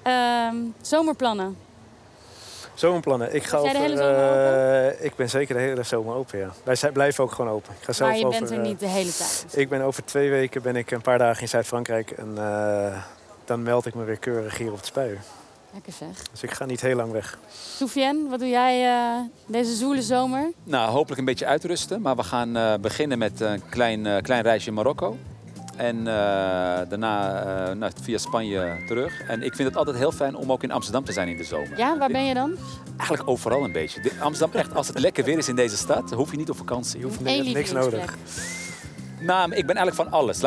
Uh, 0.07 0.49
zomerplannen. 0.81 1.57
Zomerplannen. 2.73 3.35
Ik 3.35 3.43
ga 3.43 3.57
over, 3.57 3.73
de 3.73 3.79
hele 3.79 3.97
zomer 3.97 4.93
uh, 4.93 5.05
ik 5.05 5.15
ben 5.15 5.29
zeker 5.29 5.55
de 5.55 5.61
hele 5.61 5.83
zomer 5.83 6.15
open, 6.15 6.39
ja. 6.39 6.49
Wij 6.63 6.75
zijn, 6.75 6.93
blijven 6.93 7.23
ook 7.23 7.31
gewoon 7.31 7.51
open. 7.51 7.73
Ik 7.79 7.85
ga 7.85 7.93
zelf 7.93 8.09
maar 8.09 8.19
je 8.19 8.25
over, 8.25 8.39
bent 8.39 8.51
er 8.51 8.59
niet 8.59 8.79
de 8.79 8.87
hele 8.87 9.11
tijd? 9.11 9.45
Ik 9.55 9.69
ben 9.69 9.81
over 9.81 10.05
twee 10.05 10.29
weken 10.29 10.61
ben 10.61 10.75
ik 10.75 10.91
een 10.91 11.01
paar 11.01 11.17
dagen 11.17 11.41
in 11.41 11.47
Zuid-Frankrijk. 11.47 12.11
En 12.11 12.33
uh, 12.37 12.97
dan 13.45 13.63
meld 13.63 13.85
ik 13.85 13.95
me 13.95 14.03
weer 14.03 14.17
keurig 14.17 14.57
hier 14.57 14.71
op 14.71 14.77
het 14.77 14.85
spui. 14.85 15.19
Lekker 15.73 15.93
zeg. 15.93 16.23
Dus 16.31 16.43
ik 16.43 16.51
ga 16.51 16.65
niet 16.65 16.81
heel 16.81 16.95
lang 16.95 17.11
weg. 17.11 17.37
Soufiane, 17.77 18.29
wat 18.29 18.39
doe 18.39 18.49
jij 18.49 18.85
uh, 18.85 19.19
deze 19.45 19.75
zoele 19.75 20.01
zomer? 20.01 20.51
Nou, 20.63 20.91
hopelijk 20.91 21.19
een 21.19 21.25
beetje 21.25 21.45
uitrusten. 21.45 22.01
Maar 22.01 22.15
we 22.15 22.23
gaan 22.23 22.81
beginnen 22.81 23.17
met 23.17 23.39
een 23.39 23.69
klein, 23.69 24.21
klein 24.21 24.43
reisje 24.43 24.67
in 24.67 24.73
Marokko. 24.73 25.17
En 25.77 25.97
uh, 25.97 26.05
daarna 26.89 27.43
uh, 27.69 27.75
nou, 27.75 27.91
via 28.01 28.17
Spanje 28.17 28.83
terug. 28.87 29.21
En 29.21 29.43
ik 29.43 29.55
vind 29.55 29.67
het 29.67 29.77
altijd 29.77 29.97
heel 29.97 30.11
fijn 30.11 30.35
om 30.35 30.51
ook 30.51 30.63
in 30.63 30.71
Amsterdam 30.71 31.03
te 31.03 31.11
zijn 31.11 31.27
in 31.27 31.37
de 31.37 31.43
zomer. 31.43 31.77
Ja, 31.77 31.97
waar 31.97 32.09
ben 32.09 32.25
je 32.25 32.33
dan? 32.33 32.55
Eigenlijk 32.97 33.29
overal 33.29 33.63
een 33.63 33.71
beetje. 33.71 34.01
Amsterdam, 34.19 34.59
echt, 34.59 34.75
als 34.75 34.87
het 34.87 34.99
lekker 34.99 35.23
weer 35.23 35.37
is 35.37 35.47
in 35.47 35.55
deze 35.55 35.77
stad, 35.77 36.11
hoef 36.11 36.31
je 36.31 36.37
niet 36.37 36.49
op 36.49 36.57
vakantie. 36.57 36.99
Je 36.99 37.05
hoeft 37.05 37.19
niks 37.19 37.71
nodig. 37.71 38.15
Nou, 39.19 39.53
ik 39.53 39.65
ben 39.65 39.75
eigenlijk 39.75 40.09
van 40.09 40.19
alles. 40.19 40.41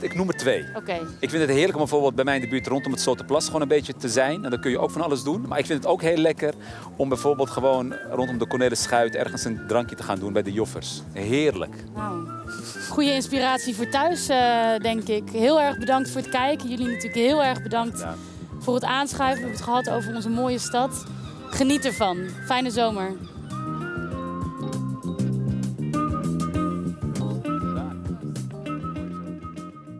Ik 0.00 0.14
noem 0.14 0.28
er 0.28 0.36
twee. 0.36 0.64
Okay. 0.76 1.00
Ik 1.18 1.30
vind 1.30 1.42
het 1.42 1.50
heerlijk 1.50 1.72
om 1.72 1.78
bijvoorbeeld 1.78 2.14
bij 2.14 2.24
mij 2.24 2.34
in 2.34 2.40
de 2.40 2.48
buurt 2.48 2.66
rondom 2.66 2.92
het 2.92 3.00
Zoterplas 3.00 3.46
gewoon 3.46 3.60
een 3.60 3.68
beetje 3.68 3.94
te 3.94 4.08
zijn. 4.08 4.44
En 4.44 4.50
dan 4.50 4.60
kun 4.60 4.70
je 4.70 4.78
ook 4.78 4.90
van 4.90 5.02
alles 5.02 5.22
doen. 5.22 5.44
Maar 5.48 5.58
ik 5.58 5.66
vind 5.66 5.82
het 5.82 5.92
ook 5.92 6.02
heel 6.02 6.16
lekker 6.16 6.54
om 6.96 7.08
bijvoorbeeld 7.08 7.50
gewoon 7.50 7.94
rondom 8.10 8.38
de 8.38 8.46
Cornelis 8.46 8.82
Schuit 8.82 9.14
ergens 9.14 9.44
een 9.44 9.60
drankje 9.68 9.96
te 9.96 10.02
gaan 10.02 10.18
doen 10.18 10.32
bij 10.32 10.42
de 10.42 10.52
Joffers. 10.52 11.02
Heerlijk. 11.12 11.74
Wow. 11.92 12.28
Goede 12.88 13.12
inspiratie 13.12 13.74
voor 13.74 13.88
thuis, 13.88 14.30
uh, 14.30 14.76
denk 14.78 15.08
ik. 15.08 15.30
Heel 15.32 15.60
erg 15.60 15.78
bedankt 15.78 16.10
voor 16.10 16.20
het 16.20 16.30
kijken. 16.30 16.68
Jullie 16.68 16.86
natuurlijk 16.86 17.14
heel 17.14 17.42
erg 17.42 17.62
bedankt 17.62 17.98
ja. 17.98 18.14
voor 18.58 18.74
het 18.74 18.84
aanschuiven. 18.84 19.42
We 19.42 19.48
hebben 19.48 19.66
het 19.66 19.84
gehad 19.84 19.90
over 19.90 20.14
onze 20.14 20.28
mooie 20.28 20.58
stad. 20.58 21.04
Geniet 21.50 21.84
ervan. 21.84 22.18
Fijne 22.46 22.70
zomer. 22.70 23.12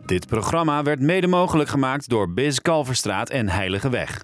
Dit 0.05 0.27
programma 0.27 0.83
werd 0.83 0.99
mede 0.99 1.27
mogelijk 1.27 1.69
gemaakt 1.69 2.09
door 2.09 2.33
Biz 2.33 2.59
Kalverstraat 2.59 3.29
en 3.29 3.49
Heilige 3.49 3.89
Weg. 3.89 4.23